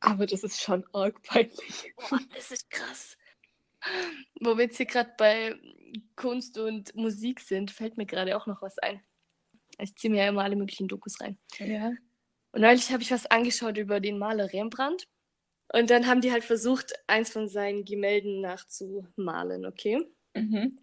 Aber 0.00 0.26
das 0.26 0.44
ist 0.44 0.60
schon 0.60 0.84
arg 0.92 1.20
peinlich. 1.22 1.92
Boah, 1.96 2.20
das 2.34 2.52
ist 2.52 2.70
krass. 2.70 3.16
Wo 4.40 4.56
wir 4.56 4.64
jetzt 4.64 4.76
hier 4.76 4.86
gerade 4.86 5.12
bei 5.16 5.56
Kunst 6.16 6.58
und 6.58 6.94
Musik 6.94 7.40
sind, 7.40 7.70
fällt 7.70 7.96
mir 7.96 8.06
gerade 8.06 8.36
auch 8.36 8.46
noch 8.46 8.62
was 8.62 8.78
ein. 8.78 9.02
Ich 9.78 9.96
ziehe 9.96 10.10
mir 10.10 10.24
ja 10.24 10.28
immer 10.28 10.42
alle 10.42 10.56
möglichen 10.56 10.88
Dokus 10.88 11.20
rein. 11.20 11.38
Ja. 11.58 11.92
Und 12.52 12.60
neulich 12.60 12.90
habe 12.92 13.02
ich 13.02 13.10
was 13.10 13.26
angeschaut 13.26 13.76
über 13.78 14.00
den 14.00 14.18
Maler 14.18 14.52
Rembrandt. 14.52 15.08
Und 15.72 15.90
dann 15.90 16.06
haben 16.06 16.20
die 16.20 16.32
halt 16.32 16.44
versucht, 16.44 16.92
eins 17.06 17.30
von 17.30 17.48
seinen 17.48 17.84
Gemälden 17.84 18.40
nachzumalen, 18.40 19.66
okay? 19.66 20.00
Mhm. 20.34 20.78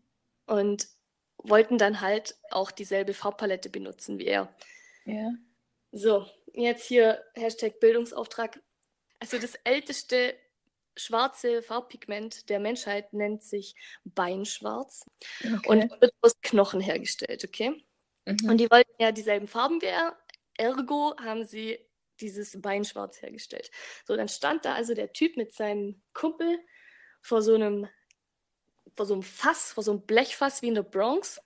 Und 0.45 0.87
wollten 1.49 1.77
dann 1.77 2.01
halt 2.01 2.35
auch 2.51 2.71
dieselbe 2.71 3.13
Farbpalette 3.13 3.69
benutzen 3.69 4.19
wie 4.19 4.25
er. 4.27 4.53
Ja. 5.05 5.31
So, 5.91 6.25
jetzt 6.53 6.85
hier 6.85 7.23
Hashtag 7.35 7.79
Bildungsauftrag. 7.79 8.59
Also 9.19 9.37
das 9.39 9.55
älteste 9.63 10.35
schwarze 10.97 11.61
Farbpigment 11.61 12.49
der 12.49 12.59
Menschheit 12.59 13.13
nennt 13.13 13.43
sich 13.43 13.75
Beinschwarz 14.03 15.05
Okay. 15.43 15.67
und 15.67 16.01
wird 16.01 16.13
aus 16.21 16.39
Knochen 16.41 16.81
hergestellt, 16.81 17.43
okay? 17.43 17.85
mhm. 18.25 18.49
Und 18.49 18.57
die 18.57 18.69
wollten 18.69 18.93
ja 18.99 19.11
dieselben 19.11 19.47
Farben 19.47 19.81
wie 19.81 19.87
er, 19.87 20.17
ergo 20.57 21.15
haben 21.17 21.45
sie 21.45 21.79
dieses 22.21 22.59
Beinschwarz 22.61 23.21
hergestellt. 23.21 23.71
So, 24.05 24.15
dann 24.15 24.29
stand 24.29 24.65
da 24.65 24.73
also 24.73 24.93
der 24.93 25.11
Typ 25.11 25.35
mit 25.37 25.53
seinem 25.53 26.01
Kumpel 26.13 26.59
vor 27.21 27.41
so 27.41 27.55
einem, 27.55 27.87
vor 28.95 29.05
so 29.05 29.13
einem 29.13 29.23
Fass, 29.23 29.73
vor 29.73 29.83
so 29.83 29.91
einem 29.91 30.01
Blechfass 30.05 30.61
wie 30.61 30.67
in 30.69 30.75
der 30.75 30.83
Bronx, 30.83 31.39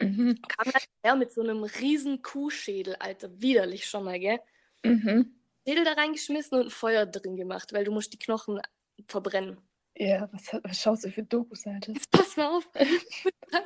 Mhm. 0.00 0.40
kam 0.48 0.72
dann 0.72 0.82
her 1.04 1.14
mit 1.16 1.32
so 1.32 1.42
einem 1.42 1.62
riesen 1.62 2.22
Kuhschädel, 2.22 2.96
Alter, 2.96 3.30
widerlich 3.40 3.86
schon 3.88 4.04
mal, 4.04 4.18
gell? 4.18 4.40
Mhm. 4.84 5.40
Schädel 5.66 5.84
da 5.84 5.92
reingeschmissen 5.92 6.58
und 6.58 6.66
ein 6.66 6.70
Feuer 6.70 7.06
drin 7.06 7.36
gemacht, 7.36 7.72
weil 7.72 7.84
du 7.84 7.92
musst 7.92 8.12
die 8.12 8.18
Knochen 8.18 8.60
verbrennen. 9.06 9.60
Ja, 9.96 10.28
was, 10.32 10.48
was 10.64 10.80
schaust 10.80 11.04
du 11.04 11.10
für 11.10 11.22
Dokus, 11.22 11.66
Alter? 11.66 11.92
Jetzt 11.92 12.10
pass 12.10 12.36
mal 12.36 12.48
auf. 12.48 12.66
Und 12.66 12.74
dann 13.52 13.64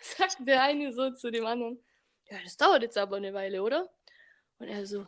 sagt 0.00 0.38
der 0.40 0.62
eine 0.62 0.92
so 0.92 1.10
zu 1.12 1.30
dem 1.30 1.46
anderen, 1.46 1.78
ja, 2.30 2.38
das 2.42 2.56
dauert 2.56 2.82
jetzt 2.82 2.98
aber 2.98 3.16
eine 3.16 3.32
Weile, 3.32 3.62
oder? 3.62 3.88
Und 4.58 4.68
er 4.68 4.86
so, 4.86 5.06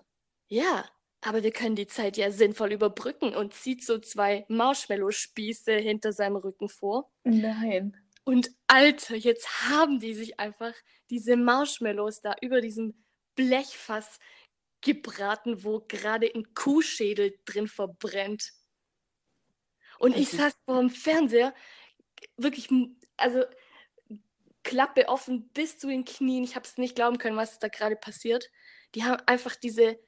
ja, 0.49 0.85
aber 1.21 1.43
wir 1.43 1.51
können 1.51 1.77
die 1.77 1.87
Zeit 1.87 2.17
ja 2.17 2.31
sinnvoll 2.31 2.73
überbrücken 2.73 3.35
und 3.35 3.55
zieht 3.55 3.85
so 3.85 3.99
zwei 3.99 4.45
Marshmallow-Spieße 4.49 5.73
hinter 5.73 6.13
seinem 6.13 6.37
Rücken 6.37 6.69
vor. 6.69 7.11
Nein. 7.25 7.97
Und 8.25 8.51
Alter, 8.67 9.17
jetzt 9.17 9.69
haben 9.71 10.01
die 10.01 10.15
sich 10.15 10.39
einfach 10.39 10.75
diese 11.11 11.37
Marshmallows 11.37 12.21
da 12.21 12.37
über 12.41 12.61
diesem 12.61 13.03
Blechfass 13.35 14.19
gebraten, 14.81 15.65
wo 15.65 15.81
gerade 15.81 16.31
ein 16.35 16.55
Kuhschädel 16.55 17.39
drin 17.45 17.67
verbrennt. 17.67 18.53
Und 19.99 20.17
ich 20.17 20.29
saß 20.29 20.53
vor 20.65 20.79
dem 20.79 20.91
Fernseher, 20.91 21.55
wirklich, 22.37 22.69
also 23.17 23.45
Klappe 24.63 25.09
offen 25.09 25.49
bis 25.49 25.79
zu 25.79 25.89
den 25.89 26.05
Knien. 26.05 26.45
Ich 26.45 26.55
habe 26.55 26.67
es 26.67 26.79
nicht 26.79 26.95
glauben 26.95 27.19
können, 27.19 27.37
was 27.37 27.59
da 27.59 27.69
gerade 27.69 27.97
passiert. 27.97 28.51
Die 28.95 29.05
haben 29.05 29.21
einfach 29.27 29.57
diese 29.57 29.99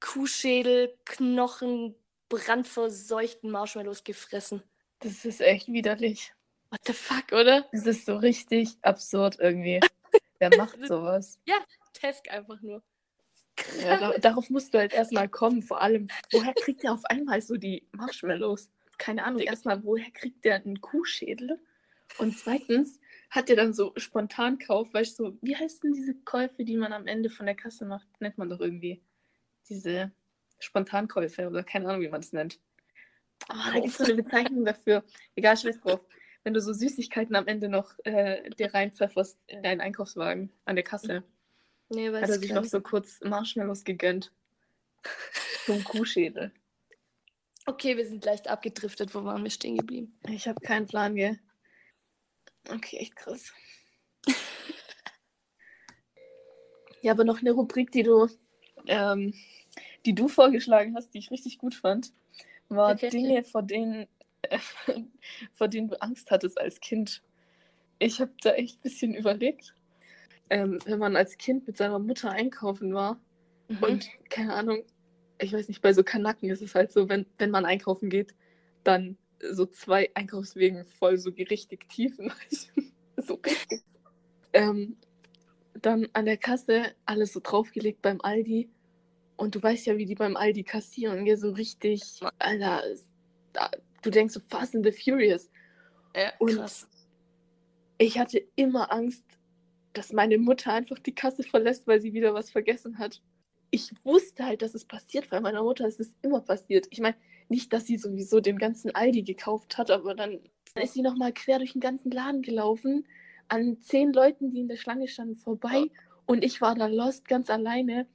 Kuhschädel, 0.00 0.96
Knochen, 1.04 1.94
brandverseuchten 2.28 3.50
Marshmallows 3.50 4.04
gefressen. 4.04 4.62
Das 5.00 5.24
ist 5.24 5.40
echt 5.40 5.68
widerlich. 5.68 6.32
What 6.70 6.80
the 6.86 6.92
fuck, 6.92 7.32
oder? 7.32 7.66
Das 7.72 7.86
ist 7.86 8.06
so 8.06 8.16
richtig 8.16 8.76
absurd 8.82 9.38
irgendwie. 9.40 9.80
Wer 10.38 10.56
macht 10.56 10.78
sowas? 10.86 11.40
Tesk 11.92 12.30
einfach 12.30 12.60
nur. 12.60 12.82
Ja, 13.82 13.96
da, 13.96 14.18
darauf 14.18 14.50
musst 14.50 14.72
du 14.72 14.78
halt 14.78 14.92
erstmal 14.92 15.28
kommen. 15.28 15.62
Vor 15.62 15.80
allem, 15.80 16.08
woher 16.30 16.54
kriegt 16.54 16.82
der 16.82 16.92
auf 16.92 17.04
einmal 17.06 17.40
so 17.40 17.56
die 17.56 17.88
Marshmallows? 17.92 18.70
Keine 18.98 19.24
Ahnung. 19.24 19.40
Erstmal, 19.40 19.82
woher 19.84 20.10
kriegt 20.12 20.44
der 20.44 20.56
einen 20.56 20.80
Kuhschädel? 20.80 21.58
Und 22.18 22.38
zweitens, 22.38 23.00
hat 23.30 23.48
der 23.48 23.56
dann 23.56 23.72
so 23.72 23.92
Spontankauf, 23.96 24.92
weißt 24.94 25.18
du, 25.18 25.24
so, 25.24 25.38
wie 25.42 25.56
heißt 25.56 25.84
denn 25.84 25.92
diese 25.92 26.14
Käufe, 26.14 26.64
die 26.64 26.76
man 26.76 26.92
am 26.92 27.06
Ende 27.06 27.30
von 27.30 27.46
der 27.46 27.54
Kasse 27.54 27.84
macht? 27.84 28.08
Nennt 28.20 28.38
man 28.38 28.48
doch 28.48 28.60
irgendwie. 28.60 29.02
Diese 29.68 30.12
Spontankäufe 30.58 31.46
oder 31.46 31.62
keine 31.62 31.88
Ahnung, 31.88 32.02
wie 32.02 32.08
man 32.08 32.20
das 32.20 32.32
nennt. 32.32 32.58
Ah, 33.48 33.72
da 33.72 33.80
gibt 33.80 33.88
es 33.88 33.98
so 33.98 34.04
eine 34.04 34.14
Bezeichnung 34.14 34.64
dafür. 34.64 35.04
Egal, 35.36 35.56
scheiß 35.56 35.80
drauf. 35.80 36.00
Wenn 36.44 36.54
du 36.54 36.60
so 36.60 36.72
Süßigkeiten 36.72 37.36
am 37.36 37.46
Ende 37.46 37.68
noch 37.68 37.92
äh, 38.04 38.50
dir 38.50 38.72
reinpfefferst 38.72 39.38
in 39.46 39.62
deinen 39.62 39.80
Einkaufswagen 39.80 40.50
an 40.64 40.76
der 40.76 40.84
Kasse. 40.84 41.24
Nee, 41.88 42.12
weiß 42.12 42.22
Hat 42.22 42.28
er 42.30 42.34
ich 42.36 42.42
sich 42.42 42.52
noch 42.52 42.64
so 42.64 42.80
kurz 42.80 43.20
Marshmallows 43.22 43.84
gegönnt. 43.84 44.32
Zum 45.66 45.84
Kuhschädel. 45.84 46.52
Okay, 47.66 47.96
wir 47.96 48.06
sind 48.06 48.24
leicht 48.24 48.48
abgedriftet. 48.48 49.14
Wo 49.14 49.24
waren 49.24 49.42
wir 49.42 49.50
stehen 49.50 49.76
geblieben? 49.76 50.18
Ich 50.28 50.48
habe 50.48 50.60
keinen 50.60 50.86
Plan, 50.86 51.14
gell? 51.14 51.38
Okay, 52.70 52.96
echt 52.98 53.16
krass. 53.16 53.52
ja, 57.02 57.12
aber 57.12 57.24
noch 57.24 57.40
eine 57.40 57.52
Rubrik, 57.52 57.90
die 57.92 58.02
du, 58.02 58.28
ähm, 58.86 59.34
die 60.06 60.14
du 60.14 60.28
vorgeschlagen 60.28 60.94
hast, 60.94 61.14
die 61.14 61.18
ich 61.18 61.30
richtig 61.30 61.58
gut 61.58 61.74
fand, 61.74 62.12
war 62.68 62.92
Okay. 62.92 63.10
Dinge, 63.10 63.44
vor 63.44 63.62
denen, 63.62 64.06
äh, 64.42 64.58
vor 65.54 65.68
denen 65.68 65.88
du 65.88 66.00
Angst 66.00 66.30
hattest 66.30 66.60
als 66.60 66.80
Kind. 66.80 67.22
Ich 67.98 68.20
habe 68.20 68.32
da 68.42 68.52
echt 68.52 68.78
ein 68.78 68.82
bisschen 68.82 69.14
überlegt. 69.14 69.74
Ähm, 70.50 70.78
wenn 70.86 70.98
man 70.98 71.16
als 71.16 71.36
Kind 71.36 71.66
mit 71.66 71.76
seiner 71.76 71.98
Mutter 71.98 72.30
einkaufen 72.30 72.94
war 72.94 73.20
Mhm. 73.68 73.82
Und 73.82 74.10
keine 74.30 74.54
Ahnung, 74.54 74.82
ich 75.38 75.52
weiß 75.52 75.68
nicht, 75.68 75.82
bei 75.82 75.92
so 75.92 76.02
Kanaken 76.02 76.50
ist 76.50 76.62
es 76.62 76.74
halt 76.74 76.90
so, 76.90 77.08
wenn, 77.08 77.26
wenn 77.38 77.50
man 77.50 77.64
einkaufen 77.64 78.10
geht, 78.10 78.34
dann 78.82 79.16
so 79.52 79.66
zwei 79.66 80.10
Einkaufswegen 80.14 80.84
voll 80.84 81.18
so 81.18 81.30
richtig 81.30 81.88
tiefen. 81.88 82.32
so 83.16 83.34
richtig. 83.34 83.82
Ähm, 84.52 84.96
dann 85.74 86.08
an 86.12 86.24
der 86.24 86.38
Kasse 86.38 86.94
alles 87.04 87.32
so 87.32 87.40
draufgelegt 87.40 88.02
beim 88.02 88.20
Aldi. 88.20 88.68
Und 89.38 89.54
du 89.54 89.62
weißt 89.62 89.86
ja, 89.86 89.96
wie 89.96 90.04
die 90.04 90.16
beim 90.16 90.36
Aldi 90.36 90.64
kassieren, 90.64 91.24
gell? 91.24 91.36
so 91.36 91.52
richtig, 91.52 92.02
Alter, 92.40 92.82
da, 93.52 93.70
du 94.02 94.10
denkst 94.10 94.34
so 94.34 94.40
Fast 94.40 94.74
and 94.74 94.84
the 94.84 94.92
Furious. 94.92 95.48
ja, 96.14 96.32
und- 96.38 96.56
krass. 96.56 96.88
Ich 98.00 98.18
hatte 98.18 98.44
immer 98.54 98.92
Angst, 98.92 99.24
dass 99.92 100.12
meine 100.12 100.38
Mutter 100.38 100.72
einfach 100.72 100.98
die 100.98 101.14
Kasse 101.14 101.42
verlässt, 101.42 101.86
weil 101.86 102.00
sie 102.00 102.12
wieder 102.12 102.34
was 102.34 102.50
vergessen 102.50 102.98
hat. 102.98 103.22
Ich 103.70 103.92
wusste 104.04 104.44
halt, 104.44 104.62
dass 104.62 104.74
es 104.74 104.84
passiert, 104.84 105.30
weil 105.32 105.40
meiner 105.40 105.62
Mutter 105.62 105.86
ist 105.86 106.00
es 106.00 106.14
immer 106.22 106.40
passiert. 106.40 106.86
Ich 106.90 107.00
meine, 107.00 107.16
nicht, 107.48 107.72
dass 107.72 107.86
sie 107.86 107.96
sowieso 107.96 108.40
den 108.40 108.58
ganzen 108.58 108.94
Aldi 108.94 109.22
gekauft 109.22 109.78
hat, 109.78 109.90
aber 109.90 110.14
dann 110.14 110.40
ist 110.80 110.94
sie 110.94 111.02
nochmal 111.02 111.32
quer 111.32 111.58
durch 111.58 111.72
den 111.72 111.80
ganzen 111.80 112.10
Laden 112.10 112.42
gelaufen, 112.42 113.06
an 113.48 113.80
zehn 113.80 114.12
Leuten, 114.12 114.50
die 114.50 114.60
in 114.60 114.68
der 114.68 114.76
Schlange 114.76 115.08
standen, 115.08 115.36
vorbei. 115.36 115.90
Und 116.26 116.44
ich 116.44 116.60
war 116.60 116.74
da 116.74 116.86
lost, 116.86 117.26
ganz 117.26 117.50
alleine, 117.50 118.06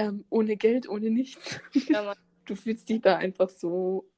ähm, 0.00 0.24
ohne 0.30 0.56
Geld, 0.56 0.88
ohne 0.88 1.10
nichts. 1.10 1.60
Ja. 1.74 2.14
Du 2.46 2.56
fühlst 2.56 2.88
dich 2.88 3.00
da 3.00 3.16
einfach 3.16 3.48
so 3.48 4.10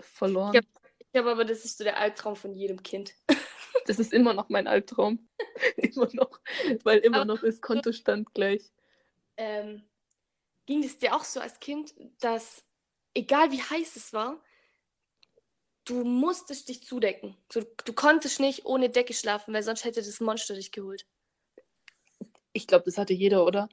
verloren. 0.00 0.60
Ich 0.98 1.12
glaube 1.12 1.30
aber, 1.30 1.44
das 1.44 1.64
ist 1.64 1.78
so 1.78 1.84
der 1.84 1.98
Albtraum 1.98 2.34
von 2.34 2.52
jedem 2.54 2.82
Kind. 2.82 3.14
Das 3.86 3.98
ist 3.98 4.12
immer 4.12 4.34
noch 4.34 4.48
mein 4.48 4.66
Albtraum. 4.66 5.28
immer 5.76 6.08
noch. 6.12 6.40
Weil 6.84 6.98
immer 6.98 7.18
Aber- 7.18 7.24
noch 7.26 7.42
ist 7.44 7.62
Kontostand 7.62 8.34
gleich. 8.34 8.72
Ähm, 9.36 9.82
ging 10.66 10.82
es 10.84 10.98
dir 10.98 11.14
auch 11.14 11.24
so 11.24 11.40
als 11.40 11.60
Kind, 11.60 11.94
dass, 12.20 12.64
egal 13.14 13.52
wie 13.52 13.62
heiß 13.62 13.96
es 13.96 14.12
war, 14.12 14.42
du 15.84 16.04
musstest 16.04 16.68
dich 16.68 16.82
zudecken. 16.82 17.36
So, 17.52 17.62
du 17.84 17.92
konntest 17.92 18.40
nicht 18.40 18.64
ohne 18.66 18.90
Decke 18.90 19.14
schlafen, 19.14 19.54
weil 19.54 19.62
sonst 19.62 19.84
hätte 19.84 20.02
das 20.02 20.20
Monster 20.20 20.54
dich 20.54 20.72
geholt. 20.72 21.06
Ich 22.52 22.66
glaube, 22.66 22.84
das 22.84 22.98
hatte 22.98 23.14
jeder, 23.14 23.46
oder? 23.46 23.68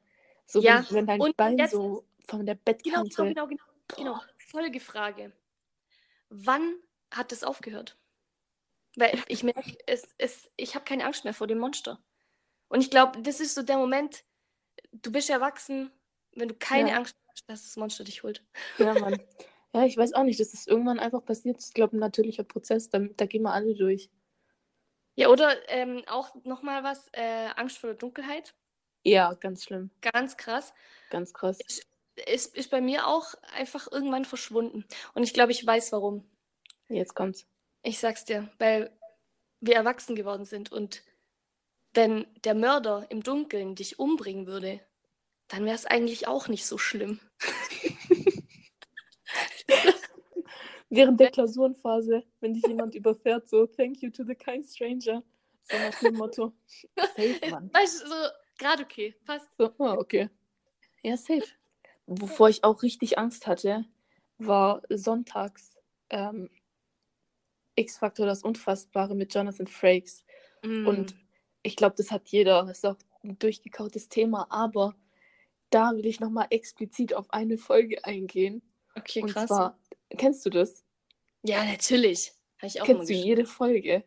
So, 0.48 0.62
Ja, 0.62 0.84
wenn, 0.90 0.96
wenn 0.96 1.06
dein 1.08 1.22
und 1.22 1.38
Bein 1.38 1.58
jetzt- 1.58 1.72
so 1.74 2.06
von 2.28 2.46
der 2.46 2.56
Genau, 2.56 2.64
Bettkante. 2.66 3.10
genau, 3.16 3.48
genau, 3.48 3.64
genau. 3.88 4.14
genau. 4.14 4.22
Folgefrage. 4.38 5.32
Wann 6.30 6.76
hat 7.14 7.32
es 7.32 7.44
aufgehört? 7.44 7.98
Weil 8.96 9.22
ich 9.28 9.44
merke, 9.44 9.78
es, 9.86 10.16
es, 10.18 10.50
ich 10.58 10.74
habe 10.76 10.86
keine 10.86 11.06
Angst 11.06 11.24
mehr 11.24 11.34
vor 11.34 11.48
dem 11.48 11.60
Monster. 11.60 12.02
Und 12.70 12.82
ich 12.82 12.90
glaube, 12.90 13.22
das 13.22 13.40
ist 13.40 13.56
so 13.56 13.62
der 13.62 13.78
Moment, 13.78 14.24
du 14.92 15.12
bist 15.12 15.30
erwachsen, 15.30 15.92
wenn 16.32 16.48
du 16.48 16.56
keine 16.56 16.90
Ja. 16.90 16.96
Angst 16.98 17.16
hast, 17.30 17.44
dass 17.50 17.64
das 17.64 17.78
Monster 17.78 18.04
dich 18.04 18.24
holt. 18.24 18.44
Ja, 18.78 18.94
Mann. 18.94 19.22
Ja, 19.74 19.84
ich 19.84 19.98
weiß 19.98 20.14
auch 20.14 20.24
nicht. 20.24 20.40
Das 20.40 20.54
ist 20.54 20.66
irgendwann 20.68 20.98
einfach 20.98 21.24
passiert. 21.24 21.62
Ich 21.62 21.74
glaube, 21.74 21.98
ein 21.98 22.00
natürlicher 22.00 22.46
Prozess. 22.46 22.90
Da, 22.90 23.00
da 23.00 23.26
gehen 23.26 23.44
wir 23.44 23.52
alle 23.52 23.76
durch. 23.76 24.10
Ja, 25.16 25.28
oder 25.28 25.70
ähm, 25.70 26.04
auch 26.08 26.34
nochmal 26.46 26.84
was, 26.86 27.10
äh, 27.12 27.50
Angst 27.58 27.78
vor 27.78 27.90
der 27.90 27.98
Dunkelheit. 27.98 28.56
Ja, 29.08 29.34
ganz 29.36 29.64
schlimm. 29.64 29.90
Ganz 30.02 30.36
krass. 30.36 30.74
Ganz 31.10 31.34
krass. 31.34 31.60
Ist, 32.26 32.58
ist 32.58 32.70
bei 32.70 32.82
mir 32.82 33.08
auch 33.08 33.36
einfach 33.56 33.90
irgendwann 33.90 34.26
verschwunden. 34.26 34.84
Und 35.14 35.24
ich 35.24 35.34
glaube, 35.34 35.54
ich 35.54 35.66
weiß 35.66 35.94
warum. 35.94 36.30
Jetzt 36.90 37.16
kommt's. 37.16 37.48
Ich 37.84 38.00
sag's 38.00 38.26
dir, 38.26 38.50
weil 38.60 38.92
wir 39.62 39.76
erwachsen 39.76 40.14
geworden 40.16 40.44
sind 40.44 40.74
und 40.74 41.04
wenn 41.94 42.28
der 42.44 42.54
Mörder 42.54 43.06
im 43.10 43.24
Dunkeln 43.24 43.76
dich 43.76 43.98
umbringen 43.98 44.46
würde, 44.46 44.82
dann 45.48 45.64
wäre 45.64 45.76
es 45.76 45.86
eigentlich 45.86 46.28
auch 46.28 46.50
nicht 46.50 46.66
so 46.66 46.78
schlimm. 46.78 47.22
Während 50.90 51.22
der 51.22 51.32
Klausurenphase, 51.32 52.24
wenn 52.42 52.56
dich 52.56 52.68
jemand 52.68 52.94
überfährt, 52.94 53.48
so 53.48 53.68
Thank 53.68 54.02
you 54.02 54.10
to 54.10 54.26
the 54.26 54.36
kind 54.36 54.66
stranger. 54.66 55.24
So 55.64 55.78
nach 55.78 55.98
dem 56.00 56.16
Motto. 56.16 56.52
Safe, 57.16 57.50
Mann. 57.50 57.74
Weißt 57.74 58.04
du, 58.04 58.08
so 58.10 58.16
gerade 58.58 58.84
okay, 58.84 59.16
passt. 59.26 59.50
So, 59.58 59.72
ah, 59.80 59.94
okay. 59.94 60.30
Ja, 61.04 61.18
safe. 61.18 61.46
Wovor 62.06 62.50
ich 62.50 62.64
auch 62.64 62.84
richtig 62.84 63.18
Angst 63.18 63.48
hatte, 63.48 63.86
war 64.38 64.82
sonntags 64.90 65.76
ähm, 66.10 66.50
X-Factor 67.76 68.26
das 68.26 68.44
Unfassbare 68.44 69.16
mit 69.16 69.34
Jonathan 69.34 69.68
Frakes. 69.68 70.24
Mm. 70.64 70.88
Und 70.88 71.16
ich 71.64 71.76
glaube, 71.76 71.96
das 71.98 72.12
hat 72.12 72.28
jeder. 72.30 72.64
Das 72.64 72.78
ist 72.78 72.86
auch 72.86 72.98
ein 73.24 73.38
durchgekautes 73.40 74.10
Thema. 74.10 74.48
Aber 74.50 74.96
da 75.70 75.92
will 75.96 76.06
ich 76.06 76.20
nochmal 76.20 76.48
explizit 76.50 77.14
auf 77.14 77.32
eine 77.32 77.58
Folge 77.58 78.04
eingehen. 78.06 78.62
okay, 78.96 79.22
Und 79.22 79.34
krass. 79.34 79.48
zwar, 79.48 79.80
kennst 80.18 80.46
du 80.46 80.50
das? 80.50 80.84
Ja, 81.44 81.64
natürlich. 81.64 82.34
Habe 82.58 82.68
ich 82.68 82.82
auch 82.82 82.86
Kennst 82.86 83.10
du 83.10 83.14
jede 83.14 83.46
Folge? 83.46 84.04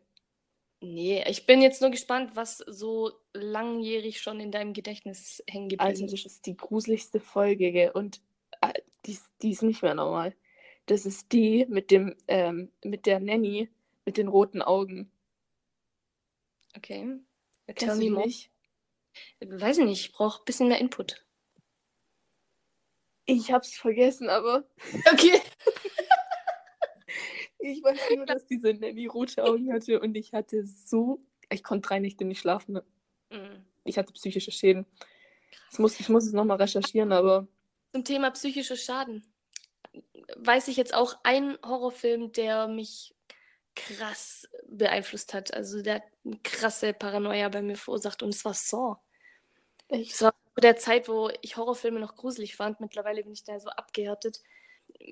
Nee, 0.83 1.23
ich 1.29 1.45
bin 1.45 1.61
jetzt 1.61 1.83
nur 1.83 1.91
gespannt, 1.91 2.37
was 2.37 2.59
so 2.67 3.13
langjährig 3.35 4.21
schon 4.23 4.41
in 4.41 4.51
deinem 4.51 4.73
Gedächtnis 4.73 5.43
hängen 5.47 5.69
geblieben 5.69 5.87
Also, 5.91 6.05
ist. 6.07 6.13
das 6.13 6.25
ist 6.33 6.47
die 6.47 6.57
gruseligste 6.57 7.21
Folge, 7.21 7.71
gell? 7.71 7.91
Und 7.91 8.23
äh, 8.63 8.73
die, 9.05 9.13
ist- 9.13 9.31
die 9.43 9.51
ist 9.51 9.63
nicht 9.63 9.83
mehr 9.83 9.95
normal. 9.95 10.35
Das 10.87 11.05
ist 11.05 11.33
die 11.33 11.67
mit 11.69 11.91
dem, 11.91 12.17
ähm, 12.29 12.73
mit 12.83 13.05
der 13.07 13.21
Nanny 13.21 13.69
mit 14.07 14.17
den 14.17 14.29
roten 14.29 14.63
Augen. 14.63 15.13
Okay. 16.77 17.19
Tell 17.77 17.97
me 17.97 18.11
more. 18.11 18.27
nicht? 18.27 18.51
Weiß 19.41 19.79
ich 19.79 19.85
nicht, 19.85 20.07
ich 20.07 20.13
brauche 20.13 20.41
ein 20.41 20.45
bisschen 20.47 20.69
mehr 20.69 20.81
Input. 20.81 21.25
Ich 23.27 23.53
hab's 23.53 23.77
vergessen, 23.77 24.29
aber 24.31 24.65
Okay. 25.13 25.41
ich 27.61 27.83
weiß 27.83 27.99
nur, 28.17 28.27
dass 28.27 28.47
diese 28.47 28.75
Nanny 28.75 29.07
rote 29.07 29.45
Augen 29.45 29.73
hatte 29.73 30.01
und 30.01 30.17
ich 30.17 30.33
hatte 30.33 30.65
so. 30.65 31.21
Ich 31.53 31.63
konnte 31.63 31.89
drei 31.89 31.99
Nächte 31.99 32.25
nicht 32.25 32.41
schlafen. 32.41 32.81
Mhm. 33.31 33.65
Ich 33.85 33.99
hatte 33.99 34.13
psychische 34.13 34.53
Schäden. 34.53 34.87
Ich 35.73 35.79
muss, 35.79 35.99
ich 35.99 36.09
muss 36.09 36.27
es 36.27 36.33
nochmal 36.33 36.59
recherchieren, 36.59 37.13
aber 37.13 37.49
Zum 37.93 38.05
Thema 38.05 38.31
psychischer 38.31 38.77
Schaden. 38.77 39.25
Weiß 40.37 40.69
ich 40.69 40.77
jetzt 40.77 40.95
auch 40.95 41.17
einen 41.25 41.59
Horrorfilm, 41.65 42.33
der 42.33 42.69
mich 42.69 43.15
krass 43.75 44.49
beeinflusst 44.69 45.35
hat. 45.35 45.55
Also 45.55 45.83
der 45.83 45.97
hat 45.97 46.03
eine 46.25 46.39
krasse 46.43 46.93
Paranoia 46.93 47.49
bei 47.49 47.63
mir 47.63 47.77
verursacht 47.77 48.23
und 48.23 48.31
es 48.31 48.45
war 48.45 48.55
Saw. 48.55 48.97
ich 49.89 50.13
Es 50.13 50.23
war 50.23 50.35
zu 50.55 50.61
der 50.61 50.77
Zeit, 50.77 51.09
wo 51.09 51.31
ich 51.43 51.57
Horrorfilme 51.57 52.01
noch 52.01 52.17
gruselig 52.17 52.57
fand. 52.57 52.81
Mittlerweile 52.81 53.23
bin 53.23 53.33
ich 53.33 53.45
da 53.45 53.59
so 53.59 53.71
abgehärtet. 53.71 54.43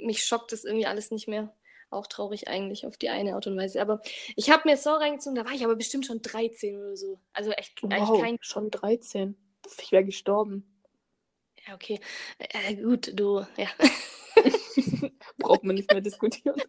Mich 0.03 0.25
schockt 0.25 0.53
das 0.53 0.65
irgendwie 0.65 0.87
alles 0.87 1.11
nicht 1.11 1.29
mehr. 1.29 1.55
Auch 1.91 2.07
traurig 2.07 2.49
eigentlich 2.49 2.87
auf 2.87 2.97
die 2.99 3.09
eine 3.09 3.35
Art 3.35 3.47
und 3.47 3.57
Weise. 3.57 3.81
Aber 3.81 4.01
ich 4.37 4.51
habe 4.51 4.69
mir 4.69 4.77
Saw 4.77 4.99
reingezogen, 4.99 5.37
da 5.37 5.45
war 5.45 5.53
ich 5.53 5.65
aber 5.65 5.77
bestimmt 5.77 6.07
schon 6.07 6.21
13 6.21 6.77
oder 6.77 6.97
so. 6.97 7.19
Also 7.33 7.51
echt 7.53 7.83
eigentlich 7.83 8.09
wow, 8.09 8.21
kein. 8.21 8.39
schon 8.41 8.71
13. 8.71 9.37
Ich 9.81 9.93
wäre 9.93 10.05
gestorben. 10.05 10.83
Ja, 11.67 11.75
okay. 11.75 12.01
Äh, 12.39 12.77
gut, 12.77 13.13
du, 13.19 13.47
ja. 13.57 13.69
Braucht 15.39 15.65
man 15.65 15.77
nicht 15.77 15.91
mehr 15.93 16.01
diskutieren. 16.01 16.61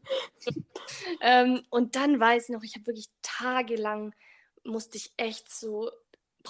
Ähm, 1.22 1.64
und 1.70 1.96
dann 1.96 2.20
weiß 2.20 2.50
ich 2.50 2.56
noch, 2.56 2.64
ich 2.64 2.76
habe 2.76 2.88
wirklich 2.88 3.08
tagelang 3.22 4.14
musste 4.64 4.98
ich 4.98 5.12
echt 5.18 5.52
so 5.52 5.92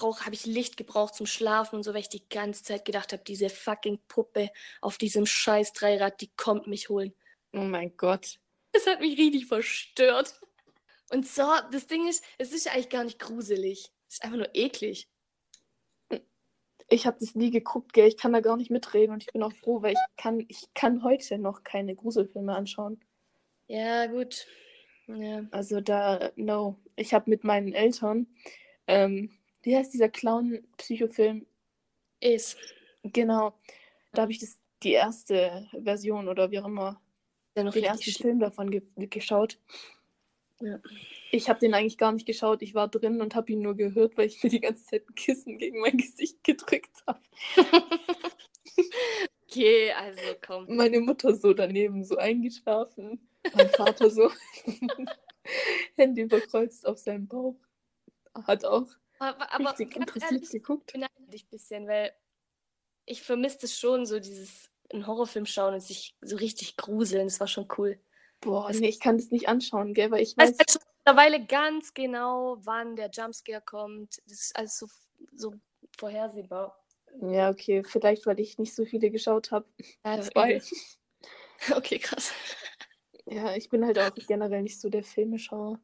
habe 0.00 0.34
ich 0.34 0.46
Licht 0.46 0.76
gebraucht 0.76 1.14
zum 1.14 1.26
Schlafen 1.26 1.76
und 1.76 1.82
so, 1.82 1.92
weil 1.92 2.00
ich 2.00 2.08
die 2.08 2.26
ganze 2.28 2.62
Zeit 2.62 2.84
gedacht 2.84 3.12
habe, 3.12 3.22
diese 3.24 3.50
fucking 3.50 3.98
Puppe 4.08 4.50
auf 4.80 4.96
diesem 4.96 5.26
scheiß 5.26 5.72
Dreirad, 5.72 6.20
die 6.20 6.30
kommt 6.36 6.66
mich 6.66 6.88
holen. 6.88 7.12
Oh 7.52 7.58
mein 7.58 7.96
Gott. 7.96 8.39
Das 8.72 8.86
hat 8.86 9.00
mich 9.00 9.18
richtig 9.18 9.46
verstört. 9.46 10.40
Und 11.10 11.26
so, 11.26 11.42
das 11.72 11.86
Ding 11.86 12.08
ist, 12.08 12.24
es 12.38 12.52
ist 12.52 12.66
ja 12.66 12.72
eigentlich 12.72 12.88
gar 12.88 13.04
nicht 13.04 13.18
gruselig. 13.18 13.92
Es 14.08 14.14
ist 14.14 14.24
einfach 14.24 14.38
nur 14.38 14.54
eklig. 14.54 15.08
Ich 16.88 17.06
habe 17.06 17.18
das 17.20 17.34
nie 17.34 17.50
geguckt, 17.50 17.92
gell? 17.92 18.08
Ich 18.08 18.16
kann 18.16 18.32
da 18.32 18.40
gar 18.40 18.56
nicht 18.56 18.70
mitreden 18.70 19.12
und 19.12 19.22
ich 19.22 19.32
bin 19.32 19.42
auch 19.42 19.52
froh, 19.52 19.82
weil 19.82 19.92
ich 19.92 20.16
kann, 20.16 20.44
ich 20.48 20.72
kann 20.74 21.04
heute 21.04 21.38
noch 21.38 21.62
keine 21.62 21.94
Gruselfilme 21.94 22.54
anschauen. 22.54 23.00
Ja, 23.68 24.06
gut. 24.06 24.46
Ja. 25.06 25.46
Also 25.52 25.80
da, 25.80 26.32
no. 26.36 26.76
Ich 26.96 27.14
habe 27.14 27.30
mit 27.30 27.44
meinen 27.44 27.72
Eltern, 27.72 28.26
ähm, 28.86 29.30
wie 29.62 29.76
heißt 29.76 29.92
dieser 29.94 30.08
Clown-Psychofilm? 30.08 31.46
Ist. 32.20 32.58
Genau. 33.02 33.54
Da 34.12 34.22
habe 34.22 34.32
ich 34.32 34.38
das, 34.40 34.58
die 34.82 34.92
erste 34.92 35.68
Version 35.72 36.28
oder 36.28 36.50
wie 36.50 36.58
auch 36.58 36.66
immer, 36.66 37.00
Ja 37.56 37.64
noch 37.64 37.72
den 37.72 37.84
ersten. 37.84 38.10
Film 38.12 38.40
davon 38.40 38.70
ge 38.70 38.82
geschaut. 38.96 39.58
Ja. 40.60 40.78
Ich 41.32 41.48
habe 41.48 41.58
den 41.58 41.74
eigentlich 41.74 41.98
gar 41.98 42.12
nicht 42.12 42.26
geschaut. 42.26 42.62
Ich 42.62 42.74
war 42.74 42.88
drin 42.88 43.20
und 43.20 43.34
habe 43.34 43.50
ihn 43.52 43.62
nur 43.62 43.74
gehört, 43.76 44.16
weil 44.16 44.26
ich 44.26 44.42
mir 44.42 44.50
die 44.50 44.60
ganze 44.60 44.84
Zeit 44.84 45.08
ein 45.08 45.14
Kissen 45.14 45.58
gegen 45.58 45.80
mein 45.80 45.96
Gesicht 45.96 46.42
gedrückt 46.44 47.02
habe. 47.06 47.20
Okay, 49.50 49.90
also 49.92 50.20
komm. 50.46 50.76
Meine 50.76 51.00
Mutter 51.00 51.34
so 51.34 51.52
daneben, 51.52 52.04
so 52.04 52.16
eingeschlafen. 52.16 53.28
Mein 53.52 53.68
Vater 53.70 54.08
so 54.08 54.30
Hände 55.96 56.22
überkreuzt 56.22 56.86
auf 56.86 56.98
seinem 56.98 57.26
Bauch. 57.26 57.56
Hat 58.46 58.64
auch 58.64 58.86
Aber, 59.18 59.52
aber 59.52 59.70
richtig 59.72 59.96
interessiert 59.96 60.32
ehrlich, 60.32 60.50
geguckt. 60.50 60.92
beneide 60.92 61.12
dich 61.32 61.44
ein 61.44 61.50
bisschen, 61.50 61.88
weil 61.88 62.12
ich 63.06 63.22
vermisse 63.22 63.66
es 63.66 63.76
schon, 63.78 64.06
so 64.06 64.20
dieses 64.20 64.69
einen 64.92 65.06
Horrorfilm 65.06 65.46
schauen 65.46 65.74
und 65.74 65.80
sich 65.80 66.16
so 66.20 66.36
richtig 66.36 66.76
gruseln. 66.76 67.26
Das 67.26 67.40
war 67.40 67.46
schon 67.46 67.68
cool. 67.78 68.00
Boah, 68.40 68.70
nee, 68.72 68.88
ich 68.88 69.00
kann 69.00 69.18
das 69.18 69.30
nicht 69.30 69.48
anschauen, 69.48 69.92
gell, 69.92 70.10
weil 70.10 70.22
ich 70.22 70.32
Ich 70.32 70.38
weiß 70.38 70.56
schon 70.68 70.82
mittlerweile 70.98 71.44
ganz 71.44 71.92
genau, 71.92 72.58
wann 72.62 72.96
der 72.96 73.10
Jumpscare 73.10 73.60
kommt. 73.60 74.18
Das 74.26 74.40
ist 74.40 74.56
alles 74.56 74.78
so, 74.78 74.86
so 75.34 75.54
vorhersehbar. 75.98 76.82
ja, 77.20 77.50
okay, 77.50 77.82
vielleicht, 77.84 78.26
weil 78.26 78.40
ich 78.40 78.58
nicht 78.58 78.74
so 78.74 78.84
viele 78.84 79.10
geschaut 79.10 79.50
habe. 79.50 79.66
Ja, 80.04 80.20
Zwei. 80.20 80.62
Okay, 81.76 81.98
krass. 81.98 82.32
Ja, 83.26 83.54
ich 83.54 83.68
bin 83.68 83.84
halt 83.84 83.98
auch 83.98 84.14
generell 84.26 84.62
nicht 84.62 84.80
so 84.80 84.88
der 84.88 85.04
Filmeschauer. 85.04 85.78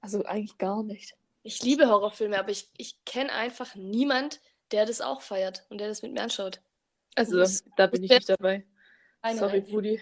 Also 0.00 0.24
eigentlich 0.24 0.56
gar 0.56 0.84
nicht. 0.84 1.16
Ich 1.42 1.62
liebe 1.64 1.88
Horrorfilme, 1.88 2.38
aber 2.38 2.50
ich, 2.50 2.70
ich 2.76 3.04
kenne 3.04 3.32
einfach 3.32 3.74
niemand, 3.74 4.40
der 4.70 4.86
das 4.86 5.00
auch 5.00 5.20
feiert 5.20 5.66
und 5.68 5.78
der 5.78 5.88
das 5.88 6.02
mit 6.02 6.12
mir 6.12 6.22
anschaut. 6.22 6.60
Also, 7.14 7.38
Das- 7.38 7.64
da 7.76 7.86
bin 7.86 8.02
ich 8.04 8.10
nicht 8.10 8.28
dabei. 8.28 8.66
Sorry. 9.34 9.60
Brudi. 9.60 10.00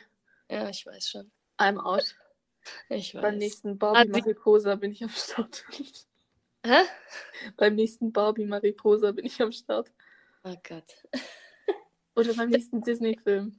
Ja, 0.50 0.68
ich 0.68 0.84
weiß 0.86 1.08
schon. 1.08 1.30
I'm 1.58 1.78
out. 1.78 2.14
Ich 2.90 3.14
weiß. 3.14 3.22
Beim 3.22 3.38
nächsten 3.38 3.78
Barbie 3.78 4.08
Mariposa 4.08 4.74
bin 4.74 4.92
ich 4.92 5.02
am 5.02 5.08
Start. 5.10 5.64
Hä? 6.66 6.82
beim 7.56 7.74
nächsten 7.76 8.12
Barbie 8.12 8.44
Mariposa 8.44 9.12
bin 9.12 9.24
ich 9.24 9.40
am 9.40 9.52
Start. 9.52 9.90
Oh 10.44 10.54
Gott. 10.68 11.04
Oder 12.14 12.34
beim 12.34 12.50
nächsten 12.50 12.82
Disney-Film. 12.82 13.58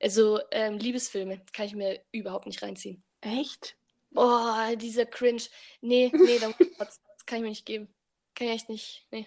Also, 0.00 0.40
ähm, 0.50 0.78
Liebesfilme 0.78 1.44
kann 1.52 1.66
ich 1.66 1.74
mir 1.74 2.02
überhaupt 2.12 2.46
nicht 2.46 2.62
reinziehen. 2.62 3.02
Echt? 3.20 3.76
Boah, 4.10 4.74
dieser 4.76 5.06
Cringe. 5.06 5.42
Nee, 5.80 6.10
nee, 6.14 6.38
das 6.78 7.00
kann 7.26 7.38
ich 7.38 7.42
mir 7.42 7.48
nicht 7.50 7.66
geben. 7.66 7.88
Kann 8.34 8.48
ich 8.48 8.52
echt 8.54 8.68
nicht. 8.68 9.06
Nee. 9.10 9.26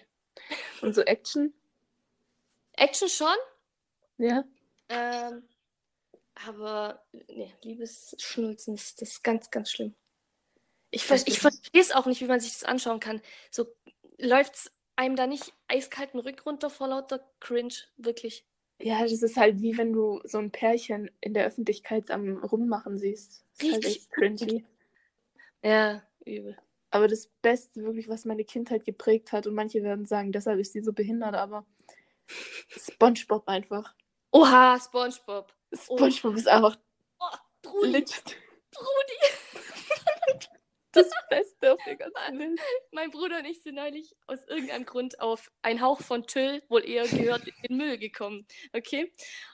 Und 0.80 0.94
so 0.94 1.02
Action? 1.02 1.52
Action 2.76 3.08
schon, 3.08 3.34
Ja. 4.18 4.44
ähm, 4.88 5.42
aber 6.46 7.04
nee, 7.12 7.52
Liebesschnulzen, 7.62 8.76
das, 8.76 8.94
das 8.96 9.10
ist 9.10 9.24
ganz, 9.24 9.50
ganz 9.50 9.70
schlimm. 9.70 9.94
Ich, 10.90 11.04
ver 11.04 11.16
ich 11.16 11.26
ist- 11.28 11.38
verstehe 11.38 11.80
es 11.80 11.92
auch 11.92 12.06
nicht, 12.06 12.20
wie 12.20 12.26
man 12.26 12.40
sich 12.40 12.52
das 12.52 12.64
anschauen 12.64 13.00
kann. 13.00 13.20
So 13.50 13.66
läuft 14.18 14.54
es 14.54 14.72
einem 14.96 15.16
da 15.16 15.26
nicht 15.26 15.52
eiskalten 15.68 16.20
Rück 16.20 16.44
runter 16.46 16.70
vor 16.70 16.88
lauter 16.88 17.26
Cringe, 17.40 17.74
wirklich. 17.96 18.44
Ja, 18.80 19.02
das 19.02 19.22
ist 19.22 19.36
halt 19.36 19.60
wie 19.60 19.78
wenn 19.78 19.92
du 19.92 20.20
so 20.24 20.38
ein 20.38 20.50
Pärchen 20.50 21.10
in 21.20 21.34
der 21.34 21.46
Öffentlichkeit 21.46 22.10
am 22.10 22.38
Rummachen 22.38 22.98
siehst. 22.98 23.44
Das 23.58 23.68
ist 23.68 23.72
halt 23.74 23.84
Richtig 23.86 24.02
echt 24.02 24.10
cringy. 24.12 24.64
Ja, 25.62 26.02
übel. 26.24 26.56
Aber 26.90 27.08
das 27.08 27.28
Beste 27.40 27.82
wirklich, 27.84 28.08
was 28.08 28.24
meine 28.24 28.44
Kindheit 28.44 28.84
geprägt 28.84 29.32
hat, 29.32 29.46
und 29.46 29.54
manche 29.54 29.82
werden 29.82 30.04
sagen, 30.04 30.32
deshalb 30.32 30.58
ist 30.58 30.72
sie 30.72 30.82
so 30.82 30.92
behindert, 30.92 31.34
aber 31.34 31.64
SpongeBob 32.68 33.48
einfach. 33.48 33.94
Oha, 34.30 34.78
Spongebob. 34.80 35.52
Oh. 35.88 35.96
SpongeBob 35.96 36.36
ist 36.36 36.48
einfach 36.48 36.76
Oh, 37.18 37.36
Brudi, 37.62 37.90
legit 37.90 38.36
Brudi. 38.70 40.48
das 40.92 41.10
Beste 41.28 41.72
auf 41.72 41.80
der 41.84 41.96
ganzen 41.96 42.38
Welt. 42.38 42.60
Mein 42.92 43.10
Bruder 43.10 43.38
und 43.38 43.46
ich 43.46 43.62
sind 43.62 43.76
neulich 43.76 44.14
aus 44.26 44.44
irgendeinem 44.46 44.84
Grund 44.84 45.20
auf 45.20 45.50
ein 45.62 45.80
Hauch 45.80 46.00
von 46.00 46.26
Tüll, 46.26 46.62
wohl 46.68 46.84
eher 46.84 47.06
gehört, 47.08 47.46
in 47.46 47.54
den 47.68 47.76
Müll 47.76 47.98
gekommen. 47.98 48.46
Okay? 48.72 49.12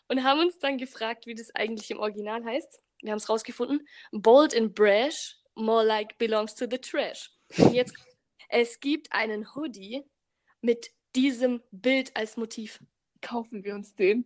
Und 0.09 0.25
haben 0.25 0.41
uns 0.41 0.59
dann 0.59 0.79
gefragt, 0.79 1.27
wie 1.27 1.35
das 1.35 1.55
eigentlich 1.55 1.91
im 1.91 2.01
Original 2.01 2.45
heißt. 2.45 2.81
Wir 3.03 3.13
haben 3.13 3.19
es 3.19 3.29
rausgefunden. 3.29 3.87
Bold 4.11 4.57
and 4.57 4.75
brash, 4.75 5.37
more 5.55 5.85
like 5.85 6.19
belongs 6.19 6.55
to 6.55 6.67
the 6.69 6.79
trash. 6.79 7.31
Und 7.57 7.73
jetzt, 7.73 7.95
es 8.49 8.81
gibt 8.81 9.13
einen 9.13 9.55
Hoodie 9.55 10.05
mit 10.61 10.91
diesem 11.15 11.63
Bild 11.71 12.17
als 12.17 12.37
Motiv. 12.37 12.81
Kaufen 13.21 13.65
wir 13.65 13.75
uns 13.75 13.95
den. 13.95 14.25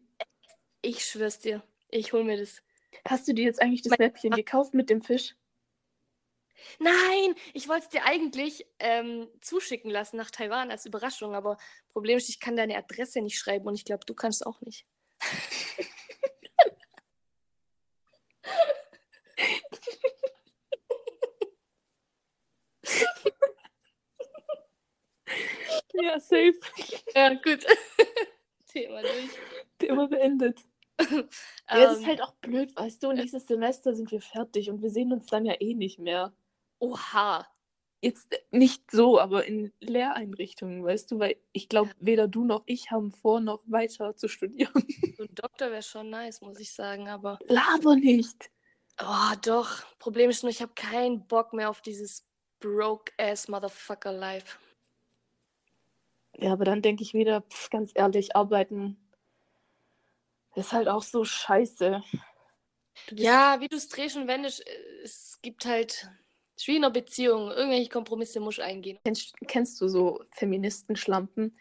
Ich 0.83 1.05
schwör's 1.05 1.39
dir. 1.39 1.63
Ich 1.89 2.13
hol 2.13 2.25
mir 2.25 2.37
das. 2.37 2.63
Hast 3.07 3.27
du 3.29 3.33
dir 3.33 3.45
jetzt 3.45 3.61
eigentlich 3.61 3.83
das 3.83 3.99
Läppchen 3.99 4.33
gekauft 4.33 4.75
mit 4.75 4.91
dem 4.91 5.03
Fisch? 5.03 5.35
Nein, 6.79 7.35
ich 7.55 7.69
wollte 7.69 7.85
es 7.85 7.89
dir 7.91 8.05
eigentlich 8.05 8.67
ähm, 8.79 9.29
zuschicken 9.41 9.91
lassen 9.91 10.17
nach 10.17 10.31
Taiwan 10.31 10.71
als 10.71 10.87
Überraschung, 10.87 11.35
aber 11.35 11.57
Problem 11.93 12.19
ist, 12.19 12.29
ich 12.29 12.41
kann 12.41 12.57
deine 12.57 12.77
Adresse 12.77 13.21
nicht 13.21 13.39
schreiben 13.39 13.67
und 13.67 13.75
ich 13.75 13.85
glaube, 13.85 14.05
du 14.07 14.15
kannst 14.15 14.47
auch 14.47 14.61
nicht. 14.61 14.87
Ja, 26.03 26.19
safe. 26.19 26.59
Ja, 27.15 27.33
gut. 27.35 27.65
Thema 28.67 29.03
durch. 29.03 29.31
Thema 29.79 30.09
beendet. 30.09 30.59
ja, 30.99 31.27
das 31.69 31.99
ist 31.99 32.07
halt 32.07 32.23
auch 32.23 32.35
blöd, 32.35 32.75
weißt 32.77 33.03
du, 33.03 33.13
nächstes 33.13 33.47
Semester 33.47 33.95
sind 33.95 34.11
wir 34.11 34.21
fertig 34.21 34.69
und 34.71 34.83
wir 34.83 34.91
sehen 34.91 35.13
uns 35.13 35.27
dann 35.27 35.45
ja 35.45 35.55
eh 35.61 35.75
nicht 35.75 35.99
mehr. 35.99 36.33
Oha. 36.81 37.47
Jetzt 38.01 38.35
nicht 38.51 38.91
so, 38.91 39.21
aber 39.21 39.45
in 39.45 39.73
Lehreinrichtungen, 39.79 40.85
weißt 40.85 41.13
du, 41.13 41.21
weil 41.21 41.37
ich 41.53 41.69
glaube, 41.69 41.93
weder 42.01 42.27
du 42.27 42.45
noch 42.45 42.65
ich 42.67 42.91
haben 42.91 43.13
vor, 43.13 43.41
noch 43.41 43.63
weiter 43.67 44.17
zu 44.17 44.27
studieren. 44.27 44.73
So 45.17 45.23
ein 45.23 45.35
Doktor 45.35 45.71
wäre 45.71 45.83
schon 45.83 46.11
nice, 46.11 46.41
muss 46.41 46.59
ich 46.59 46.73
sagen, 46.73 47.09
aber. 47.09 47.39
Laber 47.47 47.95
nicht. 47.95 48.51
Oh, 49.01 49.37
doch. 49.45 49.85
Problem 50.01 50.31
ist 50.31 50.43
nur, 50.43 50.51
ich 50.51 50.63
habe 50.63 50.73
keinen 50.75 51.29
Bock 51.29 51.53
mehr 51.53 51.71
auf 51.71 51.81
dieses 51.81 52.27
broke-ass 52.59 53.47
Motherfucker 53.47 54.13
Life. 54.13 54.59
Ja, 56.43 56.53
aber 56.53 56.65
dann 56.65 56.83
denke 56.83 57.03
ich 57.03 57.15
wieder, 57.15 57.43
pf, 57.43 57.71
ganz 57.71 57.93
ehrlich, 57.95 58.35
arbeiten 58.35 58.97
ist 60.55 60.73
halt 60.73 60.89
auch 60.89 61.03
so 61.03 61.25
scheiße. 61.25 62.03
Ja, 63.13 63.61
wie 63.61 63.69
du 63.69 63.77
es 63.77 63.89
drehst 63.89 64.17
und 64.17 64.27
wendest, 64.27 64.67
äh, 64.67 65.03
es 65.05 65.39
gibt 65.41 65.65
halt, 65.65 66.11
ist 66.57 66.67
wie 66.67 66.77
in 66.77 66.85
einer 66.85 66.93
Beziehung, 66.93 67.51
irgendwelche 67.51 67.89
Kompromisse 67.89 68.41
musst 68.41 68.59
du 68.59 68.63
eingehen. 68.63 68.99
Kennst, 69.05 69.35
kennst 69.47 69.81
du 69.81 69.89
so 69.89 70.25
Feministenschlampen? 70.33 71.57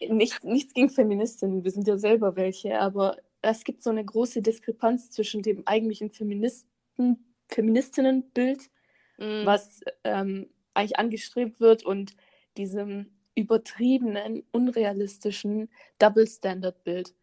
nichts, 0.08 0.42
nichts 0.44 0.72
gegen 0.72 0.88
Feministinnen, 0.88 1.64
wir 1.64 1.70
sind 1.70 1.88
ja 1.88 1.98
selber 1.98 2.36
welche, 2.36 2.78
aber 2.78 3.16
es 3.42 3.64
gibt 3.64 3.82
so 3.82 3.90
eine 3.90 4.04
große 4.04 4.42
Diskrepanz 4.42 5.10
zwischen 5.10 5.42
dem 5.42 5.66
eigentlichen 5.66 6.10
Feministen, 6.10 7.34
Feministinnenbild, 7.48 8.70
Mm, 9.18 9.46
was 9.46 9.80
ähm, 10.04 10.48
eigentlich 10.76 10.98
angestrebt 10.98 11.60
wird, 11.60 11.84
und 11.84 12.14
diesem 12.56 13.10
übertriebenen, 13.34 14.44
unrealistischen 14.52 15.68
Double-Standard-Bild. 15.98 17.14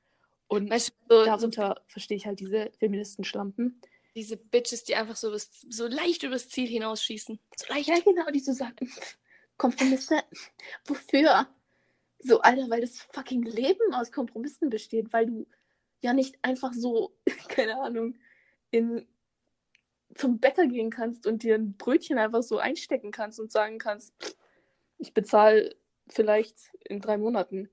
Und 0.48 0.70
Weißt 0.70 0.90
du, 0.90 0.94
so, 1.10 1.20
so 1.20 1.26
darunter 1.26 1.82
verstehe 1.88 2.18
ich 2.18 2.26
halt 2.26 2.40
diese 2.40 2.72
Feministenschlampen. 2.78 3.82
diese 4.16 4.38
Bitches, 4.38 4.84
die 4.84 4.96
einfach 4.96 5.16
so, 5.16 5.30
übers, 5.30 5.50
so 5.70 5.88
leicht 5.88 6.22
übers 6.24 6.50
Ziel 6.50 6.68
hinausschießen. 6.68 7.40
So 7.56 7.74
leicht. 7.74 7.90
Ja, 7.90 8.00
genau, 8.00 8.30
die 8.30 8.40
so 8.40 8.54
sagen, 8.54 8.92
Kompromisse, 9.58 10.22
wofür? 10.86 11.48
So, 12.20 12.42
Alter, 12.42 12.70
weil 12.70 12.82
das 12.82 13.00
fucking 13.12 13.44
Leben 13.44 13.94
aus 13.94 14.12
Kompromissen 14.12 14.70
besteht, 14.70 15.12
weil 15.12 15.26
du 15.26 15.48
ja 16.02 16.14
nicht 16.14 16.38
einfach 16.44 16.74
so, 16.74 17.16
keine 17.48 17.80
Ahnung, 17.82 18.16
in, 18.70 19.08
zum 20.16 20.40
Bäcker 20.40 20.68
gehen 20.68 20.90
kannst 20.90 21.28
und 21.28 21.44
dir 21.44 21.56
ein 21.56 21.76
Brötchen 21.78 22.18
einfach 22.18 22.44
so 22.44 22.58
einstecken 22.60 23.12
kannst 23.12 23.40
und 23.40 23.52
sagen 23.52 23.78
kannst, 23.80 24.14
"Pff, 24.22 24.36
ich 24.98 25.14
bezahle 25.14 25.76
vielleicht 26.10 26.58
in 26.86 27.02
drei 27.02 27.18
Monaten. 27.18 27.70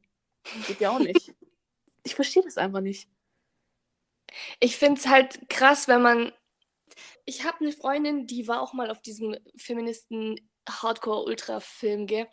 Geht 0.66 0.81
ja 0.81 0.90
auch 0.90 0.98
nicht. 1.00 1.35
Ich 2.03 2.14
verstehe 2.14 2.42
das 2.42 2.57
einfach 2.57 2.81
nicht. 2.81 3.11
Ich 4.59 4.79
finde 4.79 4.98
es 4.98 5.07
halt 5.07 5.50
krass, 5.50 5.87
wenn 5.87 6.00
man. 6.00 6.33
Ich 7.26 7.44
habe 7.44 7.61
eine 7.61 7.72
Freundin, 7.72 8.26
die 8.26 8.48
war 8.48 8.62
auch 8.62 8.72
mal 8.72 8.90
auf 8.90 9.03
diesem 9.03 9.37
Feministen-Hardcore-Ultra-Film, 9.57 12.07
gell? 12.07 12.26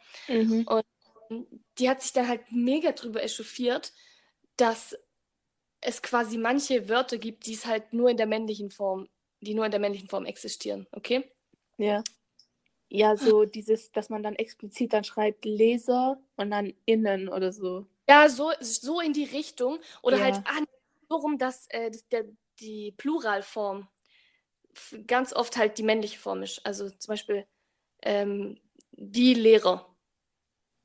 Die 1.78 1.90
hat 1.90 2.02
sich 2.02 2.14
dann 2.14 2.30
halt 2.30 2.50
mega 2.50 2.94
drüber 2.94 3.22
echauffiert, 3.22 3.92
dass 4.56 4.96
es 5.82 6.02
quasi 6.02 6.38
manche 6.38 6.88
Wörter 6.88 7.18
gibt, 7.18 7.46
die 7.46 7.56
es 7.56 7.66
halt 7.66 7.92
nur 7.92 8.10
in 8.10 8.16
der 8.16 8.28
männlichen 8.28 8.72
Form, 8.72 9.10
die 9.42 9.54
nur 9.54 9.66
in 9.66 9.72
der 9.72 9.80
männlichen 9.80 10.10
Form 10.10 10.26
existieren, 10.26 10.88
okay? 10.92 11.32
Ja. 11.78 12.04
Ja, 12.90 13.18
so 13.18 13.44
dieses, 13.44 13.92
dass 13.92 14.10
man 14.10 14.24
dann 14.24 14.36
explizit 14.36 14.94
dann 14.94 15.04
schreibt 15.04 15.44
Leser 15.46 16.22
und 16.38 16.52
dann 16.52 16.74
innen 16.86 17.28
oder 17.28 17.52
so. 17.52 17.86
Ja, 18.08 18.30
so, 18.30 18.52
so 18.62 19.02
in 19.02 19.12
die 19.12 19.26
Richtung. 19.26 19.80
Oder 20.02 20.18
Ja. 20.18 20.24
halt, 20.24 20.36
ah, 20.46 20.64
so 21.10 21.16
rum, 21.18 21.38
dass 21.38 21.68
äh, 21.70 21.92
das, 21.92 22.08
der, 22.08 22.24
die 22.60 22.94
Pluralform 22.94 23.88
ganz 25.06 25.34
oft 25.34 25.58
halt 25.58 25.78
die 25.78 25.84
männliche 25.84 26.18
Form 26.18 26.44
ist. 26.44 26.66
Also 26.66 26.90
zum 26.90 27.12
Beispiel 27.12 27.46
ähm, 28.04 28.58
die 28.92 29.34
Lehrer. 29.34 29.94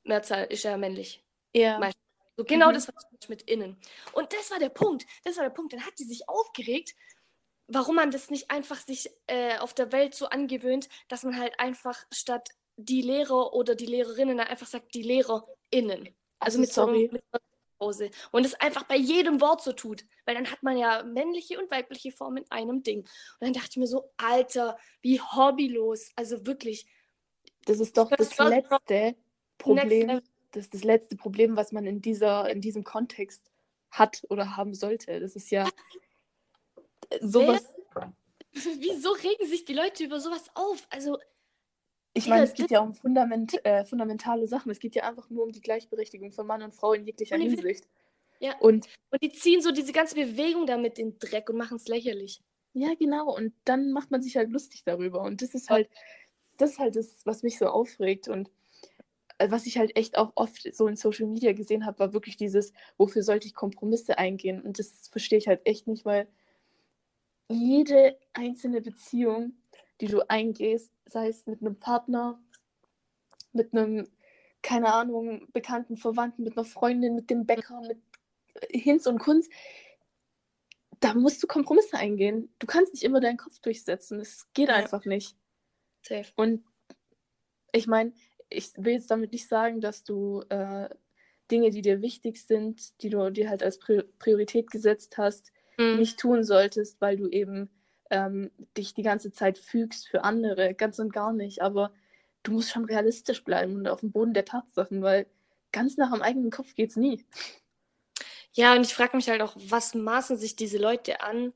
Mehrzahl 0.05 0.47
ist 0.47 0.65
ja 0.65 0.77
männlich. 0.77 1.25
Ja. 1.55 1.79
Meist- 1.79 1.97
So 2.37 2.45
genau 2.45 2.71
Mhm. 2.71 2.75
das 2.75 2.89
war 2.89 2.95
mit 3.29 3.43
innen. 3.43 3.77
Und 4.15 4.33
das 4.33 4.51
war 4.51 4.59
der 4.59 4.71
Punkt. 4.71 5.07
Das 5.23 5.37
war 5.37 5.45
der 5.45 5.51
Punkt. 5.51 5.73
Dann 5.73 5.87
hat 5.87 5.97
sie 5.97 6.05
sich 6.05 6.29
aufgeregt, 6.29 6.95
warum 7.69 7.97
man 7.97 8.11
das 8.11 8.31
nicht 8.31 8.51
einfach 8.51 8.79
sich 8.79 9.11
äh, 9.27 9.59
auf 9.59 9.75
der 9.75 9.93
Welt 9.93 10.15
so 10.15 10.27
angewöhnt, 10.27 10.89
dass 11.09 11.23
man 11.23 11.39
halt 11.39 11.59
einfach 11.59 12.05
statt 12.13 12.49
die 12.77 13.03
Lehrer 13.03 13.53
oder 13.55 13.75
die 13.75 13.87
Lehrerinnen 13.87 14.41
einfach 14.41 14.67
sagt 14.67 14.95
die 14.95 15.03
LehrerInnen. 15.03 16.09
Also 16.39 16.59
Also, 16.59 16.59
mit 16.59 16.73
so, 16.73 16.83
einem, 16.83 16.95
sorry. 16.95 17.09
mit 17.13 17.23
so 17.31 17.39
einer 17.39 17.53
Pause. 17.79 18.11
Und 18.31 18.47
es 18.47 18.55
einfach 18.55 18.85
bei 18.85 18.97
jedem 18.97 19.41
Wort 19.41 19.63
so 19.63 19.73
tut. 19.73 20.05
Weil 20.25 20.35
dann 20.35 20.51
hat 20.51 20.63
man 20.63 20.77
ja 20.77 21.03
männliche 21.03 21.59
und 21.59 21.71
weibliche 21.71 22.13
Form 22.13 22.37
in 22.37 22.51
einem 22.51 22.83
Ding. 22.83 23.01
Und 23.01 23.09
dann 23.41 23.53
dachte 23.53 23.69
ich 23.71 23.77
mir 23.77 23.87
so, 23.87 24.11
Alter, 24.17 24.79
wie 25.03 25.21
hobbylos. 25.21 26.11
Also 26.17 26.47
wirklich. 26.47 26.87
Das 27.65 27.79
ist 27.81 27.97
doch 27.97 28.11
Das 28.11 28.31
das 28.31 28.49
letzte 28.49 29.17
Problem. 29.59 30.21
Das 30.51 30.65
ist 30.65 30.75
das 30.75 30.85
letzte 30.85 31.17
Problem, 31.17 31.57
was 31.57 31.73
man 31.73 31.87
in 31.87 32.03
dieser, 32.03 32.51
in 32.51 32.61
diesem 32.61 32.85
Kontext 32.85 33.51
hat 33.91 34.23
oder 34.29 34.57
haben 34.57 34.75
sollte. 34.75 35.21
Das 35.21 35.37
ist 35.37 35.51
ja 35.51 35.67
sowas. 37.21 37.75
Wieso 38.53 39.13
regen 39.13 39.47
sich 39.47 39.65
die 39.65 39.75
Leute 39.75 40.05
über 40.05 40.21
sowas 40.21 40.51
auf? 40.55 40.87
Also, 40.91 41.19
Ich 42.13 42.27
meine, 42.27 42.45
es 42.45 42.53
geht 42.53 42.71
ja 42.71 42.81
um 42.81 42.95
fundament, 42.95 43.65
äh, 43.65 43.85
fundamentale 43.85 44.47
Sachen. 44.47 44.71
Es 44.71 44.79
geht 44.79 44.95
ja 44.95 45.05
einfach 45.05 45.31
nur 45.31 45.45
um 45.45 45.53
die 45.53 45.63
Gleichberechtigung 45.63 46.33
von 46.33 46.47
Mann 46.47 46.63
und 46.63 46.75
Frau 46.75 46.93
in 46.93 47.07
jeglicher 47.07 47.37
Und 47.37 47.43
Hinsicht. 47.43 47.89
Ja. 48.41 48.59
Und 48.59 48.89
und 49.11 49.23
die 49.23 49.31
ziehen 49.33 49.63
so 49.63 49.71
diese 49.73 49.93
ganze 49.93 50.15
Bewegung 50.15 50.67
damit 50.67 50.99
in 50.99 51.13
den 51.13 51.19
Dreck 51.19 51.49
und 51.51 51.57
machen 51.57 51.77
es 51.77 51.87
lächerlich. 51.89 52.43
Ja, 52.75 52.95
genau. 52.95 53.35
Und 53.35 53.55
dann 53.65 53.93
macht 53.93 54.11
man 54.11 54.23
sich 54.23 54.37
halt 54.37 54.51
lustig 54.51 54.83
darüber. 54.85 55.23
Und 55.23 55.43
das 55.43 55.55
ist 55.55 55.71
halt, 55.71 55.89
das 56.57 56.73
ist 56.73 56.79
halt 56.79 56.97
das, 56.97 57.25
was 57.25 57.43
mich 57.43 57.59
so 57.59 57.67
aufregt. 57.67 58.29
Und 58.29 58.51
äh, 59.39 59.51
was 59.51 59.67
ich 59.67 59.79
halt 59.79 59.97
echt 59.97 60.17
auch 60.17 60.33
oft 60.35 60.75
so 60.75 60.87
in 60.87 60.97
Social 60.97 61.27
Media 61.27 61.53
gesehen 61.53 61.85
habe, 61.85 61.99
war 61.99 62.13
wirklich 62.15 62.37
dieses, 62.37 62.73
wofür 62.97 63.23
sollte 63.23 63.47
ich 63.47 63.55
Kompromisse 63.55 64.19
eingehen? 64.19 64.63
Und 64.63 64.79
das 64.79 65.09
verstehe 65.09 65.39
ich 65.39 65.49
halt 65.49 65.61
echt 65.65 65.87
nicht, 65.87 66.05
weil 66.05 66.27
jede 67.53 68.19
einzelne 68.33 68.81
Beziehung, 68.81 69.55
die 70.01 70.07
du 70.07 70.29
eingehst, 70.29 70.93
sei 71.07 71.29
es 71.29 71.47
mit 71.47 71.61
einem 71.61 71.79
Partner, 71.79 72.41
mit 73.53 73.73
einem, 73.73 74.09
keine 74.63 74.93
Ahnung, 74.93 75.47
bekannten 75.53 75.97
Verwandten, 75.97 76.45
mit 76.45 76.57
einer 76.57 76.65
Freundin, 76.65 77.15
mit 77.15 77.31
dem 77.31 77.47
Bäcker, 77.47 77.81
mit 77.83 77.99
äh, 78.55 78.79
Hinz 78.79 79.07
und 79.07 79.19
Kunz, 79.19 79.49
da 81.01 81.15
musst 81.15 81.43
du 81.43 81.47
Kompromisse 81.47 81.97
eingehen. 81.97 82.53
Du 82.59 82.67
kannst 82.67 82.93
nicht 82.95 83.03
immer 83.03 83.21
deinen 83.21 83.37
Kopf 83.37 83.59
durchsetzen. 83.59 84.21
Es 84.21 84.47
geht 84.55 84.69
Ja. 84.69 84.77
einfach 84.77 85.05
nicht. 85.05 85.37
Safe. 86.03 86.31
Und 86.37 86.65
ich 87.73 87.87
meine, 87.87 88.13
ich 88.49 88.71
will 88.77 88.95
jetzt 88.95 89.11
damit 89.11 89.33
nicht 89.33 89.49
sagen, 89.49 89.81
dass 89.81 90.05
du 90.05 90.43
äh, 90.49 90.89
Dinge, 91.51 91.71
die 91.71 91.83
dir 91.83 92.03
wichtig 92.03 92.39
sind, 92.39 93.03
die 93.03 93.11
du 93.11 93.31
dir 93.31 93.51
halt 93.51 93.63
als 93.63 93.79
Pri 93.79 94.03
Priorität 94.19 94.71
gesetzt 94.71 95.19
hast, 95.19 95.53
Mhm. 95.77 95.99
nicht 95.99 96.19
tun 96.19 96.45
solltest, 96.45 97.01
weil 97.01 97.17
du 97.17 97.29
eben 97.29 97.71
ähm, 98.11 98.51
dich 98.77 98.95
die 98.95 99.03
ganze 99.03 99.33
Zeit 99.33 99.59
fügst 99.59 100.09
für 100.09 100.25
andere. 100.25 100.75
Ganz 100.75 100.99
und 100.99 101.13
gar 101.13 101.33
nicht. 101.33 101.63
Aber 101.63 101.93
du 102.43 102.53
musst 102.53 102.71
schon 102.71 102.85
realistisch 102.85 103.45
bleiben 103.45 103.77
und 103.77 103.89
auf 103.89 104.01
dem 104.01 104.13
Boden 104.13 104.35
der 104.35 104.45
Tatsachen, 104.45 105.03
weil 105.03 105.27
ganz 105.73 105.97
nach 105.97 106.13
dem 106.13 106.23
eigenen 106.23 106.51
Kopf 106.51 106.75
geht's 106.75 106.97
nie. 106.97 107.25
Ja, 108.53 108.75
und 108.75 108.83
ich 108.83 108.95
frage 108.95 109.17
mich 109.17 109.29
halt 109.31 109.41
auch, 109.41 109.57
was 109.57 109.95
maßen 109.95 110.37
sich 110.37 110.57
diese 110.57 110.77
Leute 110.77 111.23
an, 111.23 111.55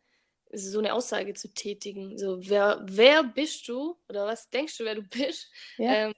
so 0.53 0.79
eine 0.79 0.95
Aussage 0.95 1.35
zu 1.35 1.53
tätigen? 1.53 2.17
So, 2.17 2.39
wer, 2.49 2.81
wer 2.85 3.23
bist 3.23 3.69
du 3.69 3.99
oder 4.09 4.27
was 4.27 4.49
denkst 4.49 4.79
du, 4.79 4.85
wer 4.85 4.95
du 4.95 5.03
bist? 5.03 5.51
Ja. 5.77 6.09
Ähm, 6.09 6.15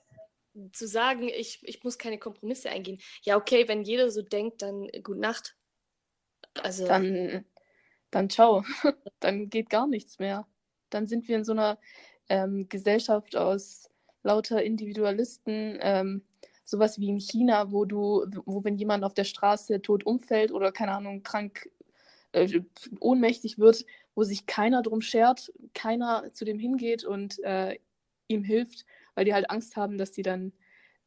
zu 0.73 0.87
sagen, 0.87 1.29
ich, 1.29 1.61
ich 1.63 1.83
muss 1.85 1.99
keine 1.99 2.19
Kompromisse 2.19 2.71
eingehen. 2.71 3.01
Ja, 3.23 3.37
okay, 3.37 3.69
wenn 3.69 3.83
jeder 3.83 4.11
so 4.11 4.23
denkt, 4.23 4.63
dann 4.63 4.89
äh, 4.89 5.01
gute 5.01 5.21
Nacht. 5.21 5.57
Also, 6.63 6.87
dann, 6.87 7.45
dann 8.11 8.31
ciao. 8.31 8.65
dann 9.21 9.51
geht 9.51 9.71
gar 9.71 9.87
nichts 9.87 10.19
mehr. 10.19 10.47
Dann 10.91 11.07
sind 11.07 11.29
wir 11.29 11.37
in 11.37 11.45
so 11.45 11.53
einer 11.53 11.79
ähm, 12.29 12.69
Gesellschaft 12.69 13.37
aus 13.37 13.91
lauter 14.23 14.63
Individualisten, 14.63 15.79
ähm, 15.81 16.23
sowas 16.65 16.99
wie 16.99 17.09
in 17.09 17.21
China, 17.21 17.73
wo 17.73 17.85
du, 17.85 18.27
wo 18.45 18.65
wenn 18.65 18.77
jemand 18.77 19.05
auf 19.05 19.15
der 19.15 19.25
Straße 19.25 19.81
tot 19.81 20.05
umfällt 20.05 20.53
oder 20.53 20.73
keine 20.73 20.93
Ahnung, 20.93 21.23
krank, 21.23 21.71
äh, 22.33 22.61
ohnmächtig 23.01 23.59
wird, 23.59 23.87
wo 24.15 24.25
sich 24.25 24.47
keiner 24.47 24.83
drum 24.83 25.01
schert, 25.01 25.53
keiner 25.75 26.33
zu 26.33 26.45
dem 26.45 26.59
hingeht 26.59 27.05
und 27.05 27.43
äh, 27.43 27.79
ihm 28.29 28.45
hilft, 28.45 28.85
weil 29.15 29.25
die 29.25 29.35
halt 29.35 29.51
Angst 29.51 29.77
haben, 29.77 29.97
dass 29.97 30.13
die 30.13 30.23
dann 30.23 30.53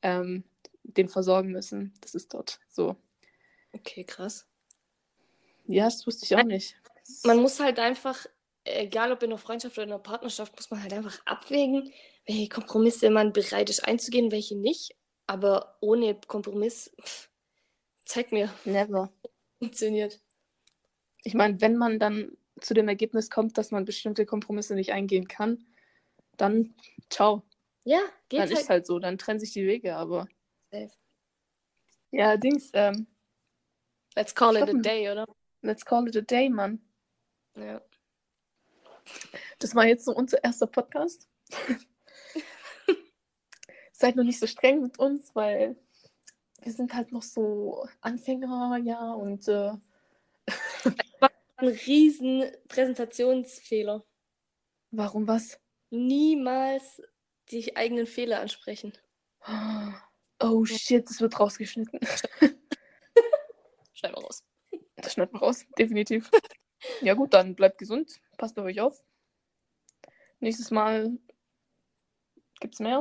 ähm, 0.01 0.43
den 0.83 1.09
versorgen 1.09 1.51
müssen. 1.51 1.93
Das 2.01 2.15
ist 2.15 2.33
dort 2.33 2.59
so. 2.67 2.95
okay, 3.73 4.03
krass. 4.03 4.47
Ja, 5.67 5.85
das 5.85 6.05
wusste 6.07 6.25
ich 6.25 6.35
auch 6.35 6.43
nicht. 6.43 6.75
Man 7.23 7.41
muss 7.41 7.59
halt 7.59 7.79
einfach 7.79 8.25
egal 8.65 9.11
ob 9.11 9.23
in 9.23 9.29
einer 9.29 9.37
Freundschaft 9.37 9.77
oder 9.77 9.85
in 9.85 9.91
einer 9.93 10.01
Partnerschaft, 10.01 10.55
muss 10.55 10.69
man 10.69 10.81
halt 10.81 10.93
einfach 10.93 11.19
abwägen, 11.25 11.91
welche 12.25 12.49
Kompromisse 12.49 13.09
man 13.09 13.33
bereit 13.33 13.69
ist 13.69 13.87
einzugehen, 13.87 14.31
welche 14.31 14.55
nicht. 14.57 14.95
Aber 15.27 15.77
ohne 15.81 16.15
Kompromiss, 16.27 16.91
pff, 17.01 17.29
zeig 18.05 18.31
mir, 18.31 18.53
Never. 18.65 19.11
funktioniert. 19.59 20.19
Ich 21.23 21.33
meine, 21.33 21.61
wenn 21.61 21.77
man 21.77 21.99
dann 21.99 22.37
zu 22.59 22.73
dem 22.73 22.87
Ergebnis 22.87 23.29
kommt, 23.29 23.57
dass 23.57 23.71
man 23.71 23.85
bestimmte 23.85 24.25
Kompromisse 24.25 24.75
nicht 24.75 24.91
eingehen 24.91 25.27
kann, 25.27 25.65
dann 26.37 26.75
ciao. 27.09 27.43
Ja, 27.83 28.01
geht 28.29 28.39
Dann 28.41 28.49
halt. 28.49 28.59
ist 28.59 28.69
halt 28.69 28.85
so, 28.85 28.99
dann 28.99 29.17
trennen 29.17 29.39
sich 29.39 29.53
die 29.53 29.65
Wege, 29.65 29.95
aber. 29.95 30.27
safe. 30.71 30.91
Ja, 32.11 32.37
Dings, 32.37 32.69
ähm, 32.73 33.07
Let's 34.15 34.35
call 34.35 34.57
it 34.57 34.69
a 34.69 34.73
day, 34.73 35.09
oder? 35.09 35.25
let's 35.61 35.85
call 35.85 36.07
it 36.07 36.17
a 36.17 36.21
day, 36.21 36.49
Mann. 36.49 36.81
Ja. 37.55 37.81
Das 39.59 39.75
war 39.75 39.85
jetzt 39.85 40.05
so 40.05 40.13
unser 40.13 40.43
erster 40.43 40.67
Podcast. 40.67 41.27
Seid 43.91 44.15
noch 44.15 44.23
nicht 44.23 44.39
so 44.39 44.47
streng 44.47 44.81
mit 44.81 44.97
uns, 44.99 45.35
weil 45.35 45.75
wir 46.61 46.71
sind 46.71 46.93
halt 46.93 47.11
noch 47.11 47.23
so 47.23 47.87
Anfänger, 48.01 48.79
ja, 48.83 49.13
und 49.13 49.47
äh, 49.47 49.73
Ein 51.57 51.67
riesen 51.67 52.45
Präsentationsfehler. 52.67 54.03
warum 54.89 55.27
was? 55.27 55.59
Niemals 55.91 57.01
die 57.51 57.75
eigenen 57.75 58.07
Fehler 58.07 58.39
ansprechen. 58.39 58.93
Oh 60.39 60.65
shit, 60.65 61.07
das 61.07 61.21
wird 61.21 61.39
rausgeschnitten. 61.39 61.99
Schneid 63.93 64.13
mal 64.13 64.23
raus. 64.23 64.43
Das 64.95 65.13
schneiden 65.13 65.33
wir 65.33 65.41
raus, 65.41 65.65
definitiv. 65.77 66.31
Ja 67.01 67.13
gut, 67.13 67.33
dann 67.33 67.55
bleibt 67.55 67.77
gesund, 67.77 68.19
passt 68.37 68.57
auf 68.57 68.65
euch 68.65 68.81
auf. 68.81 69.03
Nächstes 70.39 70.71
Mal 70.71 71.17
gibt's 72.59 72.79
mehr. 72.79 72.99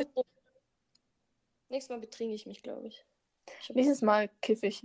Nächstes 1.68 1.90
Mal 1.90 2.00
betrinke 2.00 2.34
ich 2.34 2.46
mich, 2.46 2.62
glaube 2.62 2.88
ich. 2.88 3.04
ich 3.62 3.70
Nächstes 3.70 4.02
Mal 4.02 4.28
kiff 4.42 4.62
ich. 4.62 4.82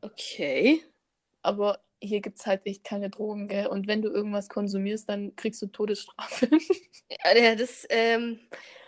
Okay. 0.00 0.82
Aber 1.42 1.80
hier 2.00 2.20
gibt's 2.20 2.46
halt 2.46 2.66
echt 2.66 2.84
keine 2.84 3.10
Drogen, 3.10 3.48
gell? 3.48 3.66
Und 3.66 3.86
wenn 3.86 4.02
du 4.02 4.08
irgendwas 4.08 4.48
konsumierst, 4.48 5.08
dann 5.08 5.36
kriegst 5.36 5.62
du 5.62 5.66
Todesstrafe. 5.66 6.48
Ja, 7.08 7.36
ja, 7.36 7.54
das 7.54 7.86
ähm, 7.88 8.40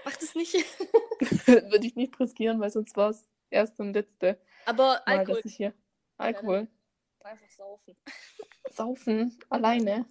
macht 0.05 0.21
es 0.21 0.35
nicht. 0.35 0.53
Würde 1.47 1.87
ich 1.87 1.95
nicht 1.95 2.19
riskieren, 2.19 2.59
weil 2.59 2.71
sonst 2.71 2.97
war 2.97 3.11
es 3.11 3.29
erste 3.49 3.81
und 3.83 3.93
letzte 3.93 4.41
Aber 4.67 5.01
Mal, 5.07 5.19
Alkohol 5.19 5.37
dass 5.37 5.45
ich 5.45 5.57
hier 5.57 5.73
Alkohol 6.17 6.67
einfach 7.25 7.51
saufen. 7.51 7.97
saufen 8.71 9.39
alleine. 9.49 10.07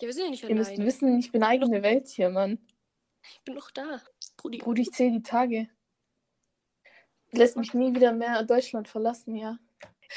Ja, 0.00 0.06
wir 0.06 0.12
sind 0.12 0.24
ja 0.24 0.30
nicht 0.30 0.44
Ihr 0.44 0.54
müsst 0.54 0.70
alleine. 0.70 0.86
wissen, 0.86 1.18
ich 1.18 1.32
bin 1.32 1.42
eigene 1.42 1.82
Welt 1.82 2.08
hier, 2.08 2.30
Mann. 2.30 2.58
Ich 3.22 3.40
bin 3.44 3.54
noch 3.54 3.70
da. 3.70 4.00
Brudi. 4.36 4.58
Bruder, 4.58 4.82
ich 4.82 4.92
zähle 4.92 5.12
die 5.12 5.22
Tage. 5.22 5.68
Lässt 7.32 7.56
mich 7.56 7.74
nie 7.74 7.94
wieder 7.94 8.12
mehr 8.12 8.42
Deutschland 8.44 8.88
verlassen, 8.88 9.34
ja. 9.36 9.58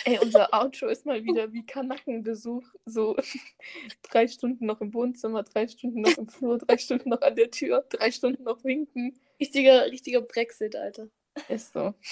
Ey, 0.06 0.20
unser 0.20 0.50
Outro 0.54 0.88
ist 0.88 1.06
mal 1.06 1.24
wieder 1.24 1.52
wie 1.52 1.66
Kanackenbesuch. 1.66 2.64
So 2.86 3.18
drei 4.04 4.28
Stunden 4.28 4.66
noch 4.66 4.80
im 4.82 4.94
Wohnzimmer, 4.94 5.44
drei 5.44 5.68
Stunden 5.68 6.02
noch 6.02 6.18
im 6.18 6.30
Flur, 6.30 6.58
drei 6.60 6.78
Stunden 6.78 7.10
noch 7.10 7.22
an 7.22 7.36
der 7.36 7.52
Tür, 7.52 7.86
drei 7.90 8.12
Stunden 8.12 8.44
noch 8.44 8.64
winken. 8.64 9.20
Richtiger, 9.40 9.86
richtiger 9.88 10.22
Brexit, 10.22 10.76
Alter. 10.76 11.10
Ist 11.50 11.74
so. 11.74 11.94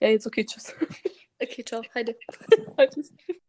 Ja, 0.00 0.08
jetzt 0.08 0.26
okay, 0.26 0.44
tschüss. 0.44 0.74
Okay, 1.42 1.62
ciao. 1.62 1.82
Heide. 1.94 2.16